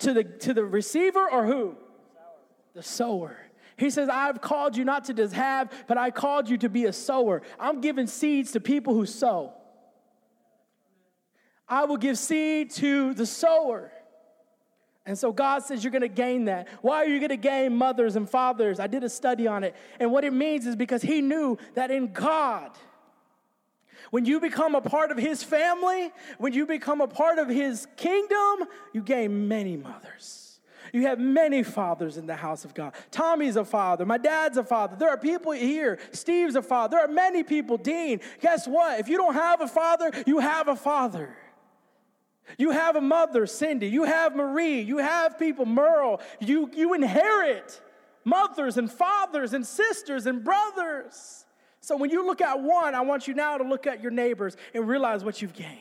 To 0.00 0.12
the, 0.12 0.24
to 0.24 0.52
the 0.52 0.64
receiver 0.64 1.26
or 1.30 1.46
who? 1.46 1.76
The 2.74 2.82
sower. 2.82 3.38
He 3.78 3.88
says, 3.88 4.10
I've 4.10 4.42
called 4.42 4.76
you 4.76 4.84
not 4.84 5.06
to 5.06 5.14
just 5.14 5.32
have, 5.32 5.72
but 5.86 5.96
I 5.96 6.10
called 6.10 6.50
you 6.50 6.58
to 6.58 6.68
be 6.68 6.84
a 6.84 6.92
sower. 6.92 7.40
I'm 7.58 7.80
giving 7.80 8.06
seeds 8.06 8.52
to 8.52 8.60
people 8.60 8.92
who 8.92 9.06
sow. 9.06 9.54
I 11.72 11.86
will 11.86 11.96
give 11.96 12.18
seed 12.18 12.70
to 12.72 13.14
the 13.14 13.24
sower. 13.24 13.90
And 15.06 15.18
so 15.18 15.32
God 15.32 15.62
says 15.62 15.82
you're 15.82 15.90
going 15.90 16.02
to 16.02 16.08
gain 16.08 16.44
that. 16.44 16.68
Why 16.82 16.96
are 16.96 17.06
you 17.06 17.18
going 17.18 17.30
to 17.30 17.36
gain 17.38 17.74
mothers 17.74 18.14
and 18.14 18.28
fathers? 18.28 18.78
I 18.78 18.88
did 18.88 19.02
a 19.04 19.08
study 19.08 19.46
on 19.46 19.64
it. 19.64 19.74
And 19.98 20.12
what 20.12 20.22
it 20.22 20.34
means 20.34 20.66
is 20.66 20.76
because 20.76 21.00
he 21.00 21.22
knew 21.22 21.56
that 21.72 21.90
in 21.90 22.12
God, 22.12 22.72
when 24.10 24.26
you 24.26 24.38
become 24.38 24.74
a 24.74 24.82
part 24.82 25.10
of 25.10 25.16
his 25.16 25.42
family, 25.42 26.12
when 26.36 26.52
you 26.52 26.66
become 26.66 27.00
a 27.00 27.06
part 27.06 27.38
of 27.38 27.48
his 27.48 27.88
kingdom, 27.96 28.68
you 28.92 29.00
gain 29.00 29.48
many 29.48 29.78
mothers. 29.78 30.60
You 30.92 31.06
have 31.06 31.18
many 31.18 31.62
fathers 31.62 32.18
in 32.18 32.26
the 32.26 32.36
house 32.36 32.66
of 32.66 32.74
God. 32.74 32.92
Tommy's 33.10 33.56
a 33.56 33.64
father. 33.64 34.04
My 34.04 34.18
dad's 34.18 34.58
a 34.58 34.64
father. 34.64 34.96
There 34.96 35.08
are 35.08 35.16
people 35.16 35.52
here. 35.52 35.98
Steve's 36.10 36.54
a 36.54 36.60
father. 36.60 36.98
There 36.98 37.04
are 37.06 37.12
many 37.12 37.42
people. 37.42 37.78
Dean, 37.78 38.20
guess 38.42 38.68
what? 38.68 39.00
If 39.00 39.08
you 39.08 39.16
don't 39.16 39.32
have 39.32 39.62
a 39.62 39.68
father, 39.68 40.10
you 40.26 40.38
have 40.38 40.68
a 40.68 40.76
father. 40.76 41.34
You 42.58 42.70
have 42.70 42.96
a 42.96 43.00
mother, 43.00 43.46
Cindy. 43.46 43.88
You 43.88 44.04
have 44.04 44.36
Marie. 44.36 44.80
You 44.80 44.98
have 44.98 45.38
people, 45.38 45.66
Merle. 45.66 46.20
You, 46.40 46.70
you 46.74 46.94
inherit 46.94 47.80
mothers 48.24 48.76
and 48.76 48.90
fathers 48.90 49.52
and 49.52 49.66
sisters 49.66 50.26
and 50.26 50.44
brothers. 50.44 51.44
So 51.80 51.96
when 51.96 52.10
you 52.10 52.24
look 52.24 52.40
at 52.40 52.60
one, 52.60 52.94
I 52.94 53.00
want 53.00 53.26
you 53.26 53.34
now 53.34 53.58
to 53.58 53.64
look 53.64 53.86
at 53.86 54.02
your 54.02 54.12
neighbors 54.12 54.56
and 54.74 54.86
realize 54.86 55.24
what 55.24 55.42
you've 55.42 55.54
gained. 55.54 55.80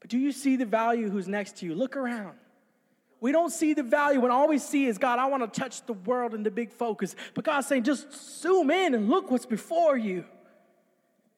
But 0.00 0.10
do 0.10 0.18
you 0.18 0.32
see 0.32 0.56
the 0.56 0.66
value 0.66 1.08
who's 1.08 1.28
next 1.28 1.58
to 1.58 1.66
you? 1.66 1.74
Look 1.74 1.96
around. 1.96 2.36
We 3.20 3.32
don't 3.32 3.50
see 3.50 3.72
the 3.72 3.82
value 3.82 4.20
when 4.20 4.30
all 4.30 4.48
we 4.48 4.58
see 4.58 4.86
is 4.86 4.98
God, 4.98 5.18
I 5.18 5.26
want 5.26 5.50
to 5.50 5.60
touch 5.60 5.86
the 5.86 5.94
world 5.94 6.34
in 6.34 6.42
the 6.42 6.50
big 6.50 6.72
focus. 6.72 7.16
But 7.32 7.44
God's 7.44 7.66
saying, 7.66 7.84
just 7.84 8.40
zoom 8.42 8.70
in 8.70 8.94
and 8.94 9.08
look 9.08 9.30
what's 9.30 9.46
before 9.46 9.96
you. 9.96 10.24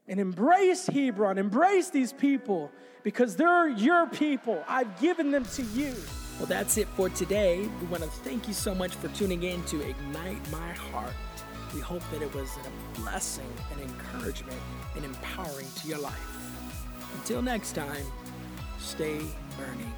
And 0.08 0.20
embrace 0.20 0.86
Hebron, 0.86 1.36
embrace 1.38 1.90
these 1.90 2.12
people 2.12 2.70
because 3.02 3.36
they're 3.36 3.68
your 3.68 4.06
people. 4.06 4.62
I've 4.68 5.00
given 5.00 5.30
them 5.30 5.44
to 5.44 5.62
you. 5.62 5.94
Well, 6.38 6.46
that's 6.46 6.76
it 6.76 6.86
for 6.88 7.08
today. 7.08 7.68
We 7.80 7.86
want 7.86 8.02
to 8.02 8.08
thank 8.08 8.46
you 8.46 8.54
so 8.54 8.74
much 8.74 8.94
for 8.94 9.08
tuning 9.08 9.42
in 9.42 9.62
to 9.64 9.80
Ignite 9.80 10.50
My 10.52 10.72
Heart. 10.72 11.12
We 11.74 11.80
hope 11.80 12.02
that 12.12 12.22
it 12.22 12.32
was 12.34 12.50
a 12.56 13.00
blessing 13.00 13.50
and 13.72 13.80
encouragement 13.80 14.60
and 14.94 15.04
empowering 15.04 15.66
to 15.76 15.88
your 15.88 15.98
life. 15.98 16.36
Until 17.14 17.42
next 17.42 17.72
time, 17.72 18.04
stay 18.78 19.20
burning. 19.56 19.92